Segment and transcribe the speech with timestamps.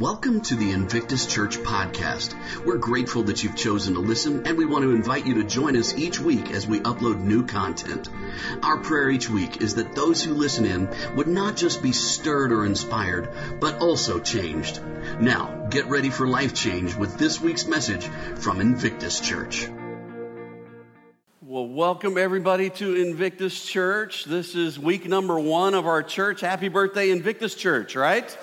[0.00, 2.34] Welcome to the Invictus Church podcast.
[2.64, 5.76] We're grateful that you've chosen to listen, and we want to invite you to join
[5.76, 8.08] us each week as we upload new content.
[8.64, 12.50] Our prayer each week is that those who listen in would not just be stirred
[12.50, 13.28] or inspired,
[13.60, 14.82] but also changed.
[15.20, 18.04] Now, get ready for life change with this week's message
[18.40, 19.68] from Invictus Church.
[21.40, 24.24] Well, welcome everybody to Invictus Church.
[24.24, 26.40] This is week number one of our church.
[26.40, 28.36] Happy birthday, Invictus Church, right?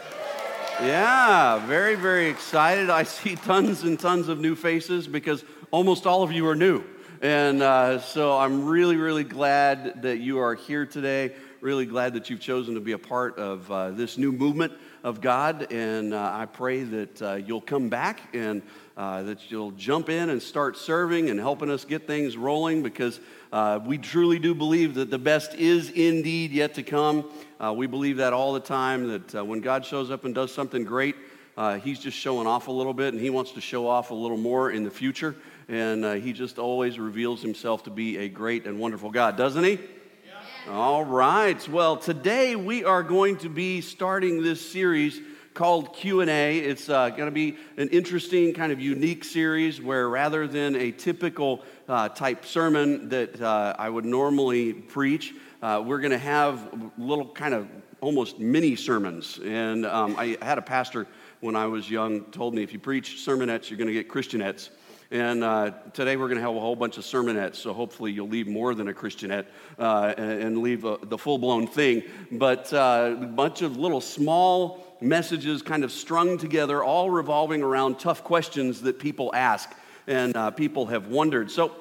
[0.80, 2.90] Yeah, very, very excited.
[2.90, 6.84] I see tons and tons of new faces because almost all of you are new.
[7.22, 11.36] And uh, so I'm really, really glad that you are here today.
[11.60, 14.74] Really glad that you've chosen to be a part of uh, this new movement
[15.04, 15.72] of God.
[15.72, 18.64] And uh, I pray that uh, you'll come back and
[18.98, 23.20] uh, that you'll jump in and start serving and helping us get things rolling because
[23.52, 27.30] uh, we truly do believe that the best is indeed yet to come.
[27.62, 30.52] Uh, we believe that all the time that uh, when God shows up and does
[30.52, 31.16] something great,
[31.56, 34.16] uh, He's just showing off a little bit and He wants to show off a
[34.16, 35.36] little more in the future.
[35.68, 39.64] And uh, He just always reveals Himself to be a great and wonderful God, doesn't
[39.64, 39.74] He?
[39.74, 40.74] Yeah.
[40.74, 41.70] All right.
[41.70, 45.22] Well, today we are going to be starting this series
[45.54, 50.48] called q&a it's uh, going to be an interesting kind of unique series where rather
[50.48, 56.12] than a typical uh, type sermon that uh, i would normally preach uh, we're going
[56.12, 57.68] to have little kind of
[58.00, 59.40] almost mini sermons.
[59.44, 61.08] And um, I had a pastor
[61.40, 64.70] when I was young told me if you preach sermonettes, you're going to get Christianettes.
[65.12, 68.30] And uh, today we're going to have a whole bunch of sermonettes, so hopefully you'll
[68.30, 69.46] leave more than a Christianette
[69.78, 72.04] uh, and, leave a, the full blown thing.
[72.32, 78.00] But uh, a bunch of little small messages kind of strung together, all revolving around
[78.00, 79.70] tough questions that people ask
[80.08, 81.52] and uh, people have wondered.
[81.52, 81.76] So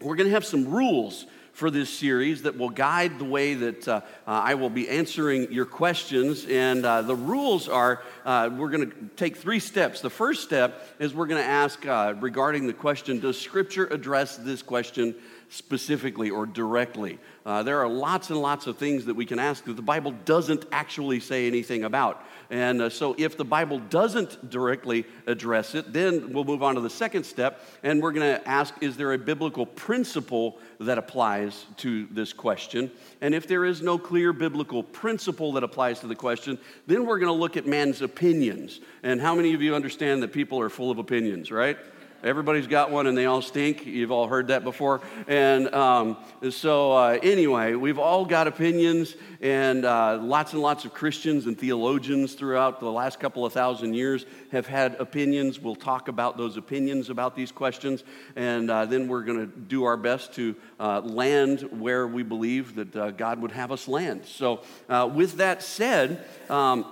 [0.00, 3.86] we're going to have some rules for this series that will guide the way that
[3.86, 6.46] uh, uh, I will be answering your questions.
[6.46, 10.00] And uh, the rules are uh, we're going to take three steps.
[10.00, 14.36] The first step is we're going to ask uh, regarding the question Does Scripture address
[14.36, 15.14] this question
[15.50, 17.18] specifically or directly?
[17.44, 20.12] Uh, there are lots and lots of things that we can ask that the Bible
[20.24, 22.24] doesn't actually say anything about.
[22.50, 26.80] And uh, so, if the Bible doesn't directly address it, then we'll move on to
[26.80, 31.66] the second step, and we're going to ask Is there a biblical principle that applies
[31.78, 32.90] to this question?
[33.20, 37.18] And if there is no clear biblical principle that applies to the question, then we're
[37.18, 38.80] going to look at man's opinions.
[39.02, 41.78] And how many of you understand that people are full of opinions, right?
[42.22, 43.84] Everybody's got one and they all stink.
[43.84, 45.00] You've all heard that before.
[45.26, 46.16] And um,
[46.50, 51.58] so, uh, anyway, we've all got opinions, and uh, lots and lots of Christians and
[51.58, 55.58] theologians throughout the last couple of thousand years have had opinions.
[55.58, 58.04] We'll talk about those opinions about these questions,
[58.36, 62.76] and uh, then we're going to do our best to uh, land where we believe
[62.76, 64.26] that uh, God would have us land.
[64.26, 66.86] So, uh, with that said, um,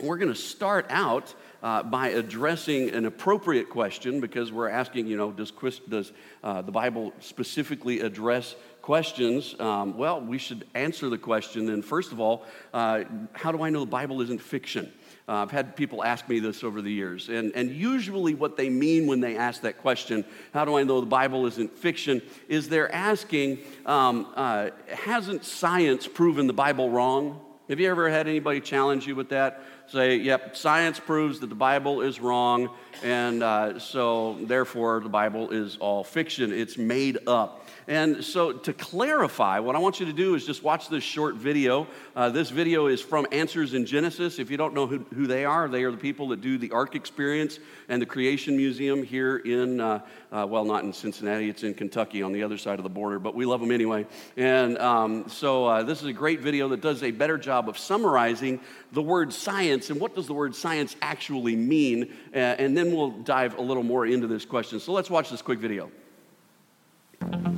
[0.00, 5.16] we're going to start out uh, by addressing an appropriate question because we're asking, you
[5.16, 5.52] know, does,
[5.88, 6.12] does
[6.44, 9.54] uh, the Bible specifically address questions?
[9.60, 13.70] Um, well, we should answer the question then, first of all, uh, how do I
[13.70, 14.92] know the Bible isn't fiction?
[15.28, 17.28] Uh, I've had people ask me this over the years.
[17.28, 20.24] And, and usually, what they mean when they ask that question,
[20.54, 26.08] how do I know the Bible isn't fiction, is they're asking, um, uh, hasn't science
[26.08, 27.40] proven the Bible wrong?
[27.68, 29.62] Have you ever had anybody challenge you with that?
[29.90, 32.68] Say, yep, science proves that the Bible is wrong,
[33.02, 36.52] and uh, so therefore the Bible is all fiction.
[36.52, 37.66] It's made up.
[37.88, 41.36] And so, to clarify, what I want you to do is just watch this short
[41.36, 41.86] video.
[42.14, 44.38] Uh, this video is from Answers in Genesis.
[44.38, 46.70] If you don't know who, who, they are, they are the people that do the
[46.72, 50.00] Ark Experience and the Creation Museum here in, uh,
[50.30, 53.18] uh, well, not in Cincinnati, it's in Kentucky on the other side of the border,
[53.18, 54.06] but we love them anyway.
[54.36, 57.78] And um, so, uh, this is a great video that does a better job of
[57.78, 58.60] summarizing
[58.92, 62.12] the word science and what does the word science actually mean.
[62.34, 64.80] Uh, and then we'll dive a little more into this question.
[64.80, 65.90] So, let's watch this quick video.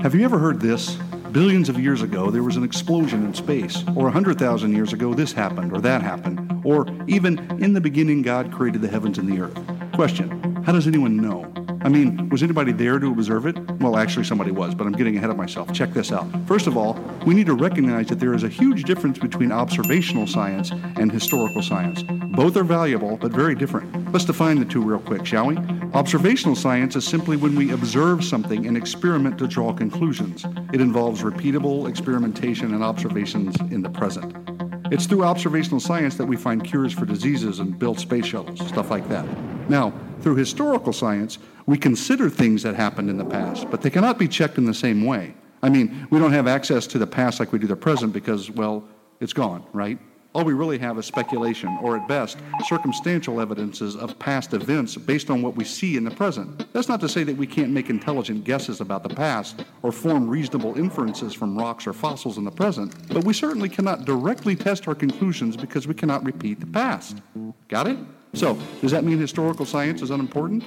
[0.03, 0.97] Have you ever heard this?
[1.33, 3.83] Billions of years ago, there was an explosion in space.
[3.89, 6.63] Or 100,000 years ago, this happened or that happened.
[6.65, 9.93] Or even, in the beginning, God created the heavens and the earth.
[9.93, 11.51] Question How does anyone know?
[11.83, 13.59] I mean, was anybody there to observe it?
[13.81, 15.73] Well, actually, somebody was, but I'm getting ahead of myself.
[15.73, 16.27] Check this out.
[16.47, 20.27] First of all, we need to recognize that there is a huge difference between observational
[20.27, 22.03] science and historical science.
[22.37, 24.13] Both are valuable, but very different.
[24.13, 25.57] Let's define the two real quick, shall we?
[25.95, 30.45] Observational science is simply when we observe something and experiment to draw conclusions.
[30.75, 34.60] It involves repeatable experimentation and observations in the present.
[34.91, 38.91] It's through observational science that we find cures for diseases and build space shuttles, stuff
[38.91, 39.25] like that.
[39.71, 44.19] Now, through historical science, we consider things that happened in the past, but they cannot
[44.19, 45.35] be checked in the same way.
[45.63, 48.51] I mean, we don't have access to the past like we do the present because,
[48.51, 48.83] well,
[49.21, 49.99] it's gone, right?
[50.33, 55.29] All we really have is speculation, or at best, circumstantial evidences of past events based
[55.29, 56.73] on what we see in the present.
[56.73, 60.29] That's not to say that we can't make intelligent guesses about the past or form
[60.29, 64.87] reasonable inferences from rocks or fossils in the present, but we certainly cannot directly test
[64.87, 67.19] our conclusions because we cannot repeat the past.
[67.67, 67.99] Got it?
[68.33, 70.63] So, does that mean historical science is unimportant?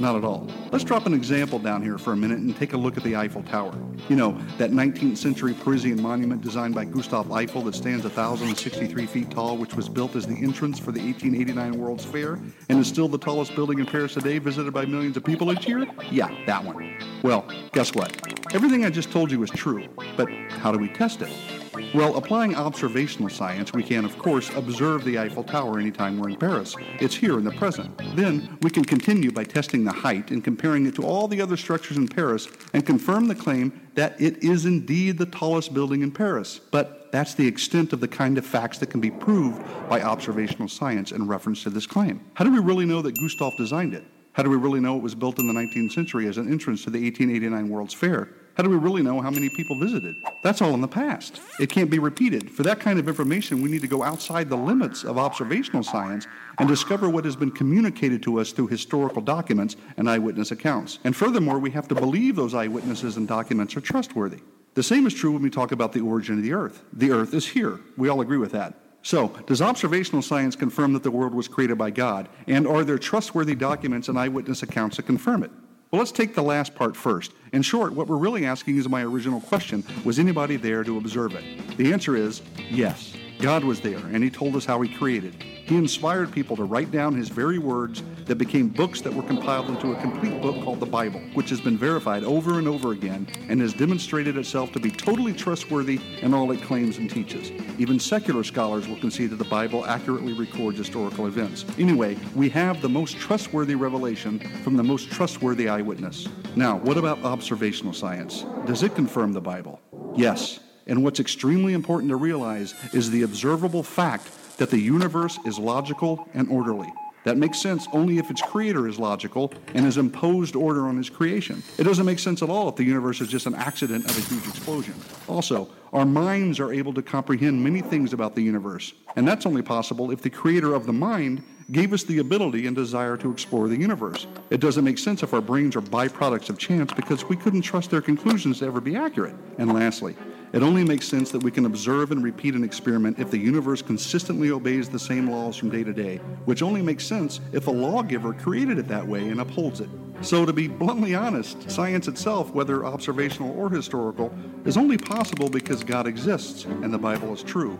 [0.00, 0.48] Not at all.
[0.70, 3.16] Let's drop an example down here for a minute and take a look at the
[3.16, 3.74] Eiffel Tower.
[4.08, 9.30] You know, that 19th century Parisian monument designed by Gustave Eiffel that stands 1,063 feet
[9.32, 12.38] tall, which was built as the entrance for the 1889 World's Fair
[12.68, 15.66] and is still the tallest building in Paris today, visited by millions of people each
[15.66, 15.86] year?
[16.12, 16.96] Yeah, that one.
[17.22, 18.16] Well, guess what?
[18.54, 21.67] Everything I just told you is true, but how do we test it?
[21.94, 26.36] Well, applying observational science, we can, of course, observe the Eiffel Tower anytime we're in
[26.36, 26.74] Paris.
[27.00, 27.96] It's here in the present.
[28.16, 31.56] Then we can continue by testing the height and comparing it to all the other
[31.56, 36.10] structures in Paris and confirm the claim that it is indeed the tallest building in
[36.10, 36.60] Paris.
[36.70, 40.68] But that's the extent of the kind of facts that can be proved by observational
[40.68, 42.20] science in reference to this claim.
[42.34, 44.04] How do we really know that Gustave designed it?
[44.32, 46.84] How do we really know it was built in the 19th century as an entrance
[46.84, 48.28] to the 1889 World's Fair?
[48.58, 50.16] How do we really know how many people visited?
[50.42, 51.40] That's all in the past.
[51.60, 52.50] It can't be repeated.
[52.50, 56.26] For that kind of information, we need to go outside the limits of observational science
[56.58, 60.98] and discover what has been communicated to us through historical documents and eyewitness accounts.
[61.04, 64.40] And furthermore, we have to believe those eyewitnesses and documents are trustworthy.
[64.74, 66.82] The same is true when we talk about the origin of the earth.
[66.92, 67.78] The earth is here.
[67.96, 68.74] We all agree with that.
[69.02, 72.28] So, does observational science confirm that the world was created by God?
[72.48, 75.52] And are there trustworthy documents and eyewitness accounts that confirm it?
[75.90, 77.32] Well, let's take the last part first.
[77.52, 81.34] In short, what we're really asking is my original question was anybody there to observe
[81.34, 81.78] it?
[81.78, 83.14] The answer is yes.
[83.38, 85.34] God was there, and He told us how He created.
[85.42, 89.68] He inspired people to write down His very words that became books that were compiled
[89.68, 93.26] into a complete book called the Bible, which has been verified over and over again
[93.48, 97.50] and has demonstrated itself to be totally trustworthy in all it claims and teaches.
[97.78, 101.64] Even secular scholars will concede that the Bible accurately records historical events.
[101.78, 106.28] Anyway, we have the most trustworthy revelation from the most trustworthy eyewitness.
[106.56, 108.44] Now, what about observational science?
[108.66, 109.80] Does it confirm the Bible?
[110.16, 110.60] Yes.
[110.88, 116.28] And what's extremely important to realize is the observable fact that the universe is logical
[116.34, 116.92] and orderly.
[117.24, 121.10] That makes sense only if its creator is logical and has imposed order on his
[121.10, 121.62] creation.
[121.76, 124.20] It doesn't make sense at all if the universe is just an accident of a
[124.32, 124.94] huge explosion.
[125.28, 129.62] Also, our minds are able to comprehend many things about the universe, and that's only
[129.62, 133.68] possible if the creator of the mind gave us the ability and desire to explore
[133.68, 134.26] the universe.
[134.48, 137.90] It doesn't make sense if our brains are byproducts of chance because we couldn't trust
[137.90, 139.34] their conclusions to ever be accurate.
[139.58, 140.16] And lastly,
[140.52, 143.82] it only makes sense that we can observe and repeat an experiment if the universe
[143.82, 146.16] consistently obeys the same laws from day to day,
[146.46, 149.88] which only makes sense if a lawgiver created it that way and upholds it.
[150.20, 154.34] So, to be bluntly honest, science itself, whether observational or historical,
[154.64, 157.78] is only possible because God exists and the Bible is true.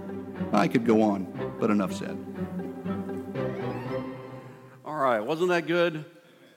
[0.53, 1.26] I could go on,
[1.59, 2.17] but enough said.
[4.85, 6.05] All right, wasn't that good?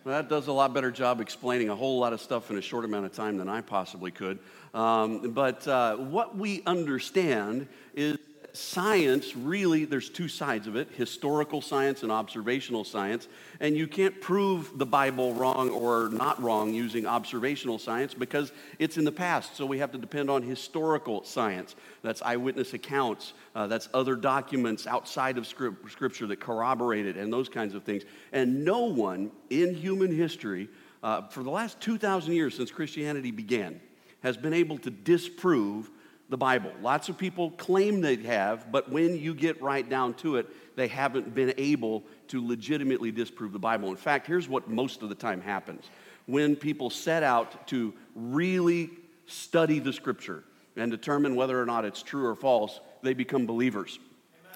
[0.06, 2.86] That does a lot better job explaining a whole lot of stuff in a short
[2.86, 4.40] amount of time than I possibly could.
[4.74, 8.18] Um, but uh, what we understand is
[8.54, 13.28] science really, there's two sides of it historical science and observational science.
[13.60, 18.98] And you can't prove the Bible wrong or not wrong using observational science because it's
[18.98, 19.56] in the past.
[19.56, 21.76] So we have to depend on historical science.
[22.02, 27.50] That's eyewitness accounts, uh, that's other documents outside of Scripture that corroborate it, and those
[27.50, 28.04] kinds of things.
[28.32, 30.70] And no one in human history,
[31.04, 33.80] uh, for the last 2,000 years since Christianity began,
[34.22, 35.90] has been able to disprove
[36.30, 36.72] the Bible.
[36.82, 40.48] Lots of people claim they have, but when you get right down to it,
[40.78, 43.90] they haven't been able to legitimately disprove the Bible.
[43.90, 45.86] In fact, here's what most of the time happens
[46.28, 48.90] when people set out to really
[49.28, 50.44] study the scripture
[50.78, 54.00] and determine whether or not it's true or false, they become believers.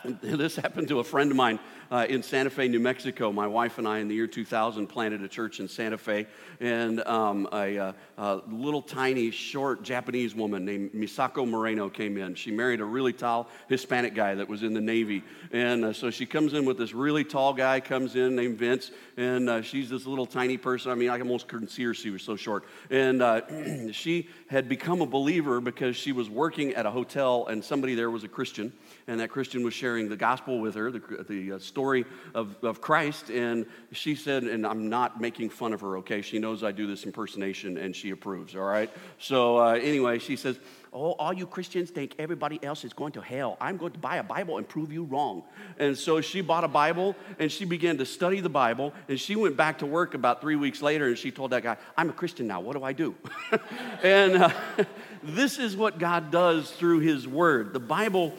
[0.22, 1.60] This happened to a friend of mine
[1.92, 3.32] uh, in Santa Fe, New Mexico.
[3.32, 6.28] My wife and I, in the year 2000, planted a church in Santa Fe.
[6.60, 12.36] And um, a, uh, a, little tiny, short Japanese woman named Misako Moreno came in.
[12.36, 15.24] She married a really tall Hispanic guy that was in the Navy.
[15.52, 18.92] And uh, so she comes in with this really tall guy, comes in named Vince.
[19.18, 20.92] And uh, she's this little tiny person.
[20.92, 22.66] I mean, I almost couldn't see her, she was so short.
[22.90, 23.42] And uh,
[23.92, 28.12] she had become a believer because she was working at a hotel and somebody there
[28.12, 28.74] was a Christian.
[29.08, 32.82] And that Christian was sharing the gospel with her, the, the uh, story of, of
[32.82, 33.30] Christ.
[33.30, 36.22] And she said, and I'm not making fun of her, okay?
[36.22, 38.90] She knows I do this impersonation and she approves, all right?
[39.18, 40.60] So uh, anyway, she says,
[40.98, 43.58] Oh, all you Christians think everybody else is going to hell.
[43.60, 45.44] I'm going to buy a Bible and prove you wrong.
[45.78, 48.94] And so she bought a Bible and she began to study the Bible.
[49.10, 51.76] And she went back to work about three weeks later and she told that guy,
[51.98, 52.62] I'm a Christian now.
[52.62, 53.14] What do I do?
[54.04, 54.50] and uh,
[55.22, 57.74] this is what God does through His Word.
[57.74, 58.34] The Bible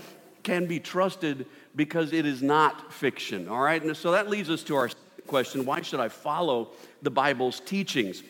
[0.46, 3.48] can be trusted because it is not fiction.
[3.48, 4.88] All right, and so that leads us to our
[5.26, 6.68] question why should I follow
[7.02, 8.22] the Bible's teachings?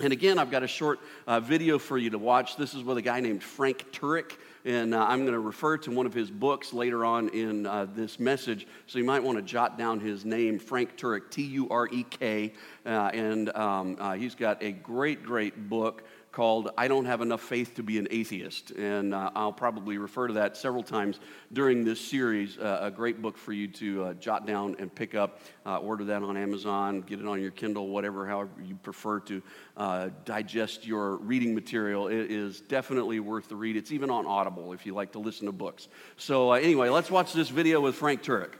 [0.00, 2.56] And again, I've got a short uh, video for you to watch.
[2.56, 4.32] This is with a guy named Frank Turek.
[4.64, 7.86] And uh, I'm going to refer to one of his books later on in uh,
[7.94, 8.66] this message.
[8.88, 12.04] So you might want to jot down his name, Frank Turek, T U R E
[12.04, 12.52] K.
[12.84, 16.02] Uh, and um, uh, he's got a great, great book
[16.32, 18.70] called I Don't Have Enough Faith to Be an Atheist.
[18.72, 21.20] And uh, I'll probably refer to that several times
[21.52, 22.58] during this series.
[22.58, 25.40] Uh, a great book for you to uh, jot down and pick up.
[25.66, 29.42] Uh, order that on Amazon, get it on your Kindle, whatever, however you prefer to
[29.76, 32.08] uh, digest your reading material.
[32.08, 33.76] It is definitely worth the read.
[33.76, 35.88] It's even on Audible if you like to listen to books.
[36.16, 38.54] So, uh, anyway, let's watch this video with Frank Turek.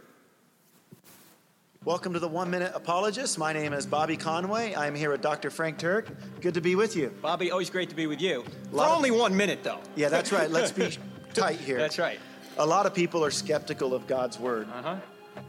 [1.85, 3.39] Welcome to the One Minute Apologist.
[3.41, 4.73] My name is Bobby Conway.
[4.77, 5.51] I'm here with Dr.
[5.51, 6.07] Frank Turek.
[6.41, 7.13] Good to be with you.
[7.21, 8.45] Bobby, always great to be with you.
[8.71, 9.81] For of- only one minute, though.
[9.97, 10.49] Yeah, that's right.
[10.49, 10.97] Let's be
[11.35, 11.79] tight here.
[11.79, 12.21] That's right.
[12.59, 14.69] A lot of people are skeptical of God's Word.
[14.73, 14.97] Uh huh.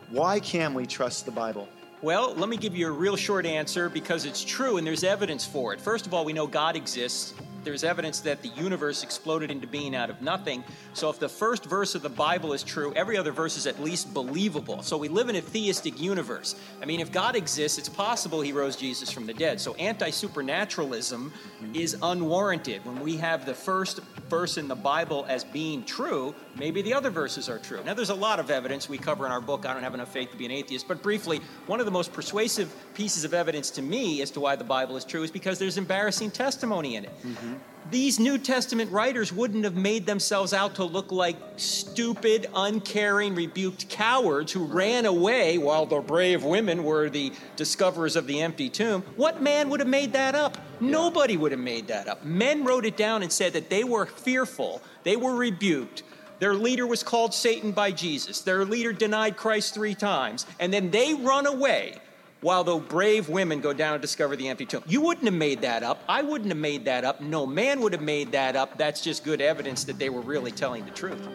[0.09, 1.67] Why can we trust the Bible?
[2.01, 5.45] Well, let me give you a real short answer because it's true and there's evidence
[5.45, 5.79] for it.
[5.79, 7.35] First of all, we know God exists.
[7.63, 10.63] There's evidence that the universe exploded into being out of nothing.
[10.93, 13.81] So, if the first verse of the Bible is true, every other verse is at
[13.81, 14.81] least believable.
[14.83, 16.55] So, we live in a theistic universe.
[16.81, 19.59] I mean, if God exists, it's possible he rose Jesus from the dead.
[19.59, 21.33] So, anti supernaturalism
[21.73, 22.85] is unwarranted.
[22.85, 27.09] When we have the first verse in the Bible as being true, maybe the other
[27.09, 27.81] verses are true.
[27.83, 30.11] Now, there's a lot of evidence we cover in our book, I Don't Have Enough
[30.11, 30.87] Faith to Be an Atheist.
[30.87, 34.55] But briefly, one of the most persuasive pieces of evidence to me as to why
[34.55, 37.23] the Bible is true is because there's embarrassing testimony in it.
[37.23, 37.53] Mm-hmm.
[37.91, 43.89] These New Testament writers wouldn't have made themselves out to look like stupid, uncaring, rebuked
[43.89, 49.03] cowards who ran away while the brave women were the discoverers of the empty tomb.
[49.17, 50.57] What man would have made that up?
[50.79, 52.23] Nobody would have made that up.
[52.23, 56.03] Men wrote it down and said that they were fearful, they were rebuked.
[56.43, 58.41] Their leader was called Satan by Jesus.
[58.41, 60.45] Their leader denied Christ three times.
[60.59, 61.95] And then they run away
[62.41, 64.83] while the brave women go down and discover the empty tomb.
[64.85, 66.03] You wouldn't have made that up.
[66.09, 67.21] I wouldn't have made that up.
[67.21, 68.77] No man would have made that up.
[68.77, 71.25] That's just good evidence that they were really telling the truth.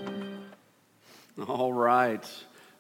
[1.47, 2.23] All right.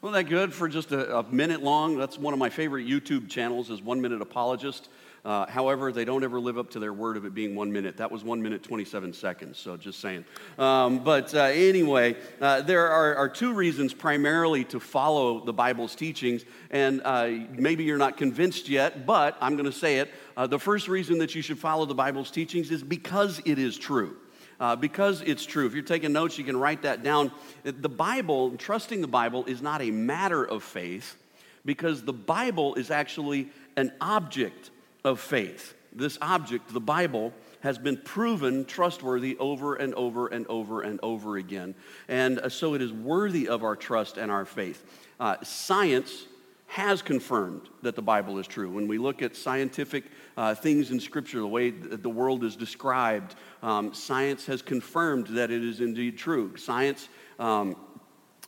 [0.02, 1.96] Wasn't that good for just a, a minute long?
[1.96, 4.90] That's one of my favorite YouTube channels is One Minute Apologist.
[5.24, 7.96] Uh, however, they don't ever live up to their word of it being one minute.
[7.96, 10.24] That was one minute, 27 seconds, so just saying.
[10.58, 15.94] Um, but uh, anyway, uh, there are, are, two reasons primarily to follow the Bible's
[15.94, 20.10] teachings, and uh, maybe you're not convinced yet, but I'm going to say it.
[20.36, 23.76] Uh, the first reason that you should follow the Bible's teachings is because it is
[23.76, 24.16] true.
[24.60, 25.66] Uh, because it's true.
[25.66, 27.30] If you're taking notes, you can write that down.
[27.62, 31.16] The Bible, trusting the Bible, is not a matter of faith
[31.64, 34.70] because the Bible is actually an object
[35.04, 35.74] of faith.
[35.92, 41.36] This object, the Bible, has been proven trustworthy over and over and over and over
[41.36, 41.74] again.
[42.08, 44.84] And uh, so it is worthy of our trust and our faith.
[45.18, 46.26] Uh, science
[46.68, 48.70] has confirmed that the Bible is true.
[48.70, 50.04] When we look at scientific
[50.36, 55.50] uh, things in Scripture, the way the world is described, um, science has confirmed that
[55.50, 56.56] it is indeed true.
[56.56, 57.74] Science um,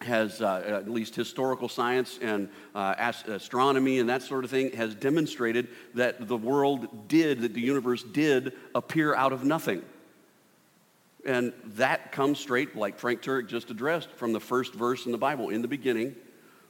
[0.02, 4.72] has, uh, at least historical science and uh, ast- astronomy and that sort of thing,
[4.72, 9.82] has demonstrated that the world did, that the universe did appear out of nothing.
[11.26, 15.18] And that comes straight, like Frank Turek just addressed, from the first verse in the
[15.18, 15.50] Bible.
[15.50, 16.16] In the beginning,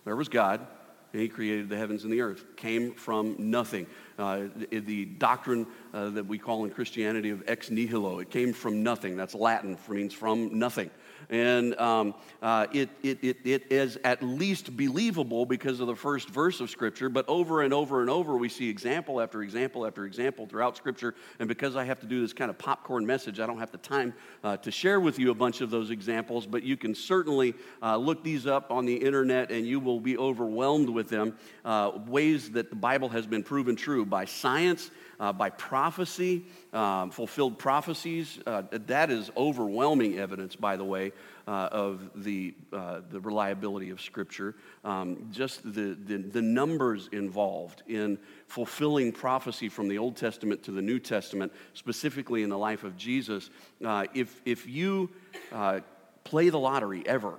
[0.04, 0.66] there was God,
[1.12, 2.44] and he created the heavens and the earth.
[2.56, 3.86] Came from nothing.
[4.18, 8.52] Uh, the, the, doctrine uh, that we call in Christianity of ex nihilo, it came
[8.52, 9.16] from nothing.
[9.16, 10.90] That's Latin, means from nothing.
[11.30, 16.28] And um, uh, it, it, it, it is at least believable because of the first
[16.28, 20.04] verse of Scripture, but over and over and over we see example after example after
[20.04, 21.14] example throughout Scripture.
[21.38, 23.78] And because I have to do this kind of popcorn message, I don't have the
[23.78, 27.54] time uh, to share with you a bunch of those examples, but you can certainly
[27.80, 31.36] uh, look these up on the internet and you will be overwhelmed with them.
[31.64, 37.10] Uh, ways that the Bible has been proven true by science uh, by prophecy, um,
[37.10, 38.38] fulfilled prophecies.
[38.46, 41.12] Uh, that is overwhelming evidence, by the way,
[41.46, 44.54] uh, of the, uh, the reliability of Scripture.
[44.82, 50.70] Um, just the, the, the, numbers involved in fulfilling prophecy from the Old Testament to
[50.70, 53.50] the New Testament, specifically in the life of Jesus.
[53.84, 55.10] Uh, if, if you
[55.52, 55.80] uh,
[56.24, 57.34] play the lottery ever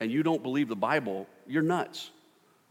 [0.00, 2.10] and you don't believe the Bible, you're nuts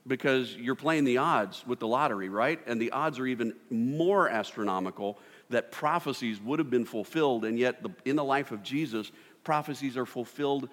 [0.07, 2.59] because you're playing the odds with the lottery, right?
[2.65, 7.83] And the odds are even more astronomical that prophecies would have been fulfilled, and yet
[7.83, 9.11] the, in the life of Jesus,
[9.43, 10.69] prophecies are fulfilled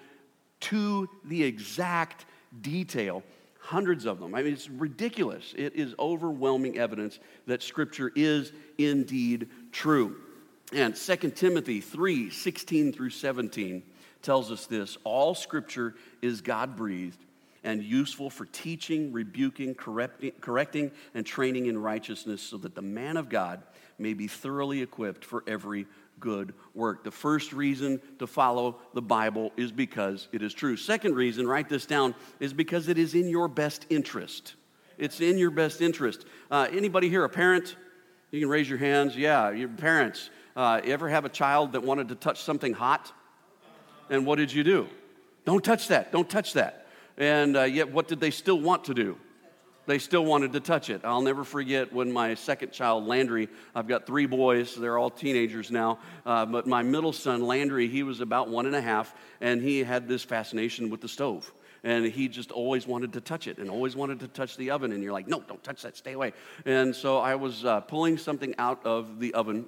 [0.61, 2.25] to the exact
[2.61, 3.23] detail.
[3.59, 4.35] Hundreds of them.
[4.35, 5.53] I mean, it's ridiculous.
[5.57, 10.17] It is overwhelming evidence that Scripture is indeed true.
[10.71, 13.81] And 2 Timothy 3 16 through 17
[14.21, 17.24] tells us this all Scripture is God breathed
[17.65, 23.27] and useful for teaching, rebuking, correcting, and training in righteousness, so that the man of
[23.27, 23.63] God
[23.97, 25.87] may be thoroughly equipped for every
[26.19, 27.03] good work.
[27.03, 30.77] The first reason to follow the Bible is because it is true.
[30.77, 34.53] Second reason, write this down, is because it is in your best interest.
[34.97, 36.25] It's in your best interest.
[36.49, 37.75] Uh, anybody here a parent?
[38.31, 39.17] You can raise your hands.
[39.17, 40.29] Yeah, your parents.
[40.55, 43.11] Uh, you ever have a child that wanted to touch something hot?
[44.09, 44.87] And what did you do?
[45.45, 46.11] Don't touch that.
[46.11, 46.84] Don't touch that.
[47.17, 49.17] And uh, yet, what did they still want to do?
[49.87, 51.01] They still wanted to touch it.
[51.03, 55.69] I'll never forget when my second child, Landry, I've got three boys, they're all teenagers
[55.69, 59.61] now, uh, but my middle son, Landry, he was about one and a half, and
[59.61, 61.51] he had this fascination with the stove
[61.83, 64.91] and he just always wanted to touch it and always wanted to touch the oven
[64.91, 66.33] and you're like no don't touch that stay away
[66.65, 69.65] and so i was uh, pulling something out of the oven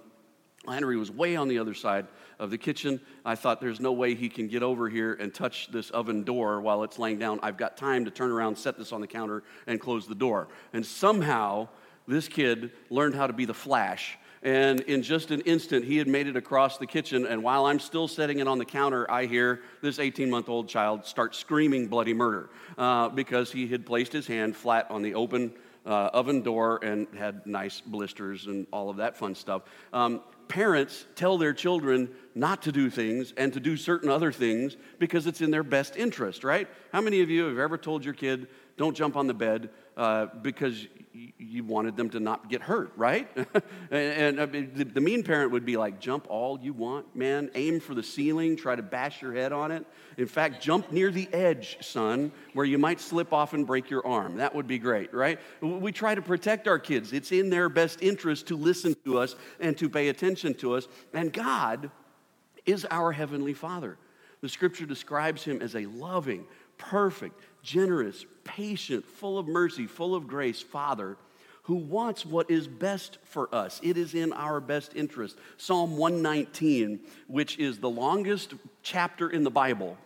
[0.74, 2.08] Henry was way on the other side
[2.40, 3.00] of the kitchen.
[3.26, 6.62] I thought there's no way he can get over here and touch this oven door
[6.62, 7.40] while it's laying down.
[7.42, 10.48] I've got time to turn around, set this on the counter, and close the door.
[10.74, 11.68] And somehow,
[12.08, 14.18] this kid learned how to be the flash.
[14.44, 17.26] And in just an instant, he had made it across the kitchen.
[17.26, 20.70] And while I'm still setting it on the counter, I hear this 18 month old
[20.70, 25.16] child start screaming bloody murder uh, because he had placed his hand flat on the
[25.16, 25.54] open
[25.86, 29.64] uh, oven door and had nice blisters and all of that fun stuff.
[29.94, 34.76] Um, parents tell their children not to do things and to do certain other things
[35.00, 36.68] because it's in their best interest, right?
[36.92, 40.28] How many of you have ever told your kid, don't jump on the bed uh,
[40.42, 40.88] because
[41.38, 43.30] you wanted them to not get hurt, right?
[43.92, 47.50] and, and uh, the, the, mean parent would be like, jump all you want, man.
[47.56, 49.86] Aim for the ceiling, try to bash your head on it.
[50.18, 54.06] In fact, jump near the edge, son, where you might slip off and break your
[54.06, 54.38] arm.
[54.38, 55.40] That would be great, right?
[55.62, 57.14] We try to protect our kids.
[57.14, 60.88] It's in their best interest to listen to us and to pay attention to us.
[61.14, 61.92] And God
[62.66, 63.98] is our Heavenly Father.
[64.42, 66.46] The scripture describes him as a loving,
[66.78, 71.18] perfect, generous, patient, full of mercy, full of grace Father
[71.68, 73.82] who wants what is best for us.
[73.84, 75.38] It is in our best interest.
[75.58, 79.98] Psalm 119, which is the longest chapter in the Bible,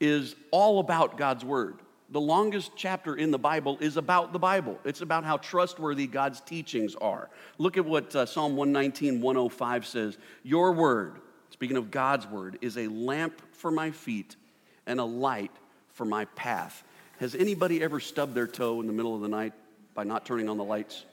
[0.00, 1.78] is all about God's Word.
[2.10, 4.76] The longest chapter in the Bible is about the Bible.
[4.84, 7.30] It's about how trustworthy God's teachings are.
[7.56, 12.76] Look at what uh, Psalm 119, 105 says Your Word, speaking of God's Word, is
[12.76, 14.34] a lamp for my feet
[14.88, 15.52] and a light
[15.90, 16.82] for my path.
[17.20, 19.52] Has anybody ever stubbed their toe in the middle of the night
[19.94, 21.04] by not turning on the lights?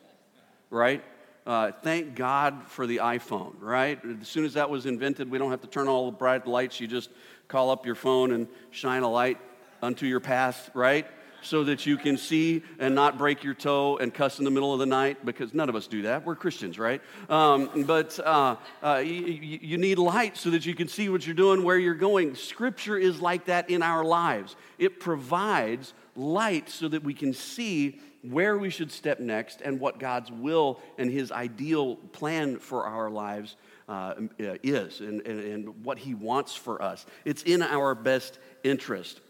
[0.69, 1.03] Right?
[1.45, 3.99] Uh, thank God for the iPhone, right?
[4.21, 6.79] As soon as that was invented, we don't have to turn all the bright lights.
[6.79, 7.09] You just
[7.47, 9.39] call up your phone and shine a light
[9.81, 11.07] unto your path, right?
[11.41, 14.73] So that you can see and not break your toe and cuss in the middle
[14.73, 16.25] of the night because none of us do that.
[16.25, 17.01] We're Christians, right?
[17.29, 21.35] Um, but uh, uh, you, you need light so that you can see what you're
[21.35, 22.35] doing, where you're going.
[22.35, 27.99] Scripture is like that in our lives, it provides light so that we can see
[28.23, 33.09] where we should step next and what God's will and His ideal plan for our
[33.09, 33.55] lives
[33.89, 37.05] uh, is and, and, and what He wants for us.
[37.25, 39.21] It's in our best interest.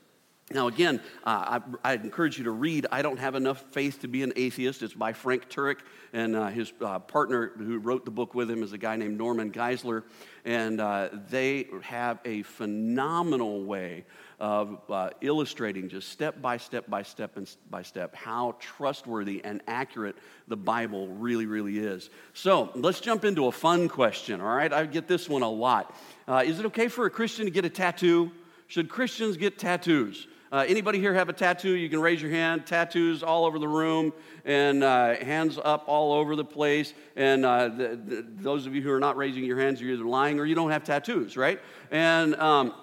[0.54, 4.08] Now, again, uh, I, I, encourage you to read I Don't Have Enough Faith to
[4.08, 4.84] Be an Atheist.
[4.84, 5.78] It's by Frank Turek,
[6.12, 9.18] and uh, his uh, partner who wrote the book with him is a guy named
[9.18, 10.04] Norman Geisler.
[10.44, 14.06] And uh, they have a phenomenal way
[14.40, 19.62] of uh, illustrating just step by step by step and by step how trustworthy and
[19.68, 20.16] accurate
[20.48, 22.10] the Bible really, really is.
[22.34, 24.74] So let's jump into a fun question, all right?
[24.74, 25.96] I get this one a lot.
[26.28, 28.32] Uh, is it okay for a Christian to get a tattoo?
[28.68, 30.28] Should Christians get tattoos?
[30.52, 31.78] Uh, anybody here have a tattoo?
[31.78, 32.66] You can raise your hand.
[32.66, 34.12] Tattoos all over the room
[34.44, 36.94] and uh, hands up all over the place.
[37.16, 40.04] And uh, the, the, those of you who are not raising your hands, you're either
[40.04, 41.62] lying or you don't have tattoos, right?
[41.90, 42.74] And um,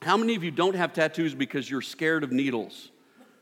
[0.00, 2.90] how many of you don't have tattoos because you're scared of needles?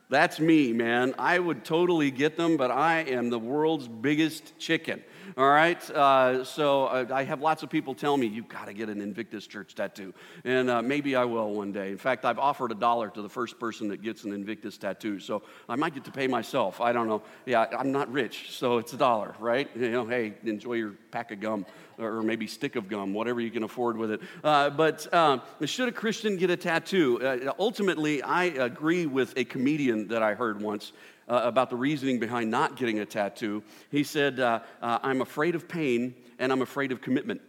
[0.09, 1.15] That's me, man.
[1.17, 5.01] I would totally get them, but I am the world's biggest chicken.
[5.37, 5.89] All right?
[5.89, 9.01] Uh, so uh, I have lots of people tell me, you've got to get an
[9.01, 10.13] Invictus Church tattoo.
[10.43, 11.91] And uh, maybe I will one day.
[11.91, 15.19] In fact, I've offered a dollar to the first person that gets an Invictus tattoo.
[15.19, 16.81] So I might get to pay myself.
[16.81, 17.21] I don't know.
[17.45, 19.69] Yeah, I'm not rich, so it's a dollar, right?
[19.75, 21.65] You know, hey, enjoy your pack of gum
[21.99, 24.21] or maybe stick of gum, whatever you can afford with it.
[24.43, 27.21] Uh, but um, should a Christian get a tattoo?
[27.21, 30.93] Uh, ultimately, I agree with a comedian that I heard once
[31.31, 33.63] uh, about the reasoning behind not getting a tattoo.
[33.89, 37.41] He said, uh, uh, I'm afraid of pain and I'm afraid of commitment.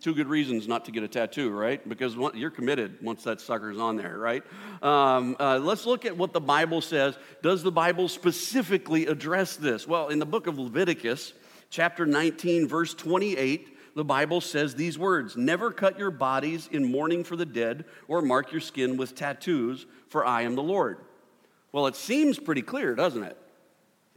[0.00, 1.86] Two good reasons not to get a tattoo, right?
[1.86, 4.44] Because you're committed once that sucker's on there, right?
[4.80, 7.18] Um, uh, let's look at what the Bible says.
[7.42, 9.88] Does the Bible specifically address this?
[9.88, 11.32] Well, in the book of Leviticus,
[11.68, 17.24] chapter 19, verse 28, the Bible says these words Never cut your bodies in mourning
[17.24, 20.98] for the dead, or mark your skin with tattoos, for I am the Lord.
[21.72, 23.36] Well, it seems pretty clear, doesn't it?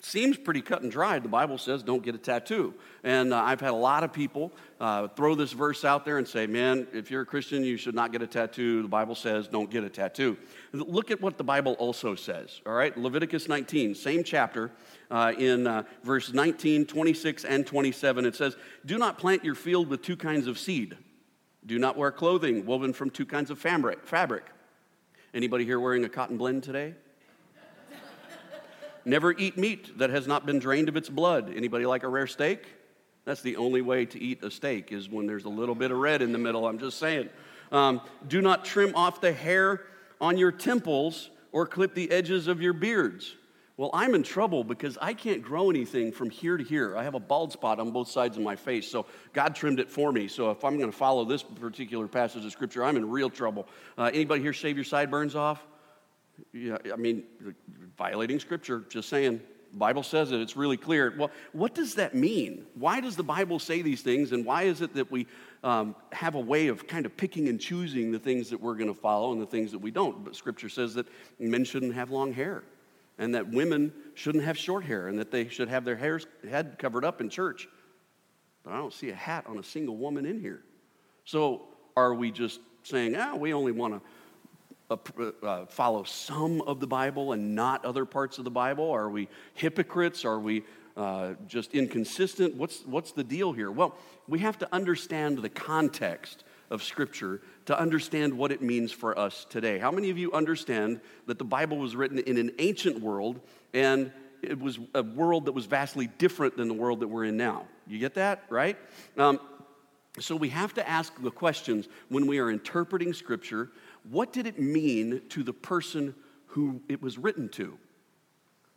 [0.01, 1.21] It seems pretty cut and dried.
[1.21, 2.73] The Bible says don't get a tattoo.
[3.03, 6.27] And uh, I've had a lot of people uh, throw this verse out there and
[6.27, 8.81] say, man, if you're a Christian, you should not get a tattoo.
[8.81, 10.37] The Bible says don't get a tattoo.
[10.73, 12.97] Look at what the Bible also says, all right?
[12.97, 14.71] Leviticus 19, same chapter,
[15.11, 18.25] uh, in uh, verse 19, 26, and 27.
[18.25, 20.97] It says, Do not plant your field with two kinds of seed.
[21.63, 24.45] Do not wear clothing woven from two kinds of fabric.
[25.31, 26.95] Anybody here wearing a cotton blend today?
[29.05, 31.51] Never eat meat that has not been drained of its blood.
[31.55, 32.65] Anybody like a rare steak?
[33.25, 35.97] That's the only way to eat a steak is when there's a little bit of
[35.97, 36.67] red in the middle.
[36.67, 37.29] I'm just saying.
[37.71, 39.83] Um, do not trim off the hair
[40.19, 43.35] on your temples or clip the edges of your beards.
[43.77, 46.95] Well, I'm in trouble because I can't grow anything from here to here.
[46.95, 49.89] I have a bald spot on both sides of my face, so God trimmed it
[49.89, 50.27] for me.
[50.27, 53.67] So if I'm going to follow this particular passage of scripture, I'm in real trouble.
[53.97, 55.65] Uh, anybody here shave your sideburns off?
[56.53, 57.23] Yeah, I mean,
[57.97, 59.41] violating scripture, just saying.
[59.73, 61.13] Bible says it, it's really clear.
[61.17, 62.65] Well, what does that mean?
[62.75, 65.27] Why does the Bible say these things, and why is it that we
[65.63, 68.93] um, have a way of kind of picking and choosing the things that we're going
[68.93, 70.25] to follow and the things that we don't?
[70.25, 71.07] But scripture says that
[71.39, 72.63] men shouldn't have long hair,
[73.17, 76.77] and that women shouldn't have short hair, and that they should have their hairs, head
[76.77, 77.69] covered up in church.
[78.63, 80.63] But I don't see a hat on a single woman in here.
[81.23, 81.61] So
[81.95, 84.01] are we just saying, ah, we only want to
[84.91, 88.91] uh, uh, follow some of the Bible and not other parts of the Bible?
[88.91, 90.25] Are we hypocrites?
[90.25, 90.63] Are we
[90.97, 92.55] uh, just inconsistent?
[92.55, 93.71] What's, what's the deal here?
[93.71, 93.95] Well,
[94.27, 99.45] we have to understand the context of Scripture to understand what it means for us
[99.49, 99.79] today.
[99.79, 103.39] How many of you understand that the Bible was written in an ancient world
[103.73, 107.37] and it was a world that was vastly different than the world that we're in
[107.37, 107.67] now?
[107.87, 108.77] You get that, right?
[109.17, 109.39] Um,
[110.19, 113.69] so we have to ask the questions when we are interpreting Scripture
[114.09, 116.15] what did it mean to the person
[116.47, 117.77] who it was written to?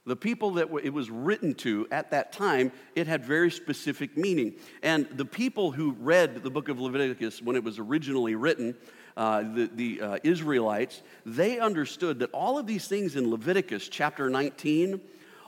[0.07, 4.55] The people that it was written to at that time, it had very specific meaning.
[4.83, 8.77] And the people who read the book of Leviticus when it was originally written,
[9.17, 14.29] uh, the, the uh, Israelites, they understood that all of these things in Leviticus chapter
[14.29, 15.01] 19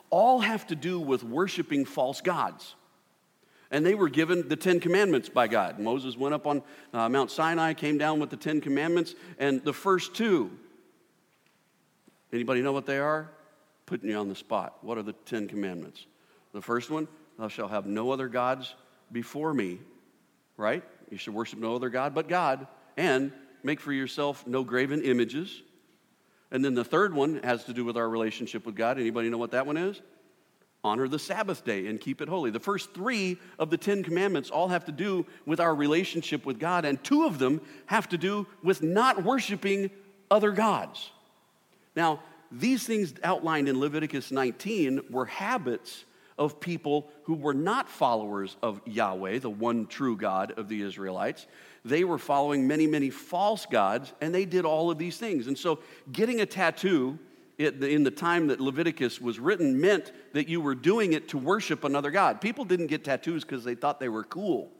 [0.08, 2.76] all have to do with worshiping false gods.
[3.70, 5.78] And they were given the Ten Commandments by God.
[5.78, 9.72] Moses went up on uh, Mount Sinai, came down with the Ten Commandments, and the
[9.72, 10.50] first two.
[12.32, 13.30] Anybody know what they are?
[13.86, 14.78] Putting you on the spot.
[14.82, 16.06] What are the Ten Commandments?
[16.52, 18.74] The first one, thou shalt have no other gods
[19.12, 19.78] before me,
[20.56, 20.82] right?
[21.10, 25.62] You should worship no other God but God, and make for yourself no graven images.
[26.50, 28.98] And then the third one has to do with our relationship with God.
[28.98, 30.00] Anybody know what that one is?
[30.86, 32.50] Honor the Sabbath day and keep it holy.
[32.50, 36.58] The first three of the Ten Commandments all have to do with our relationship with
[36.58, 39.90] God, and two of them have to do with not worshiping
[40.30, 41.10] other gods.
[41.94, 42.20] Now,
[42.50, 46.04] these things outlined in Leviticus 19 were habits
[46.38, 51.46] of people who were not followers of Yahweh, the one true God of the Israelites.
[51.84, 55.46] They were following many, many false gods, and they did all of these things.
[55.46, 55.80] And so,
[56.12, 57.18] getting a tattoo
[57.58, 61.38] it, in the time that Leviticus was written meant that you were doing it to
[61.38, 62.40] worship another God.
[62.40, 64.70] People didn't get tattoos because they thought they were cool.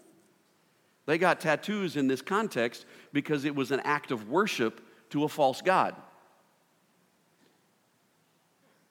[1.07, 5.29] They got tattoos in this context because it was an act of worship to a
[5.29, 5.95] false God.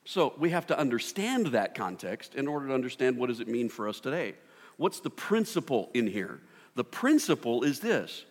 [0.06, 3.70] So we have to understand that context in order to understand what does it mean
[3.70, 4.36] for us today.
[4.78, 6.42] What's the principle in here?
[6.76, 8.26] The principle is this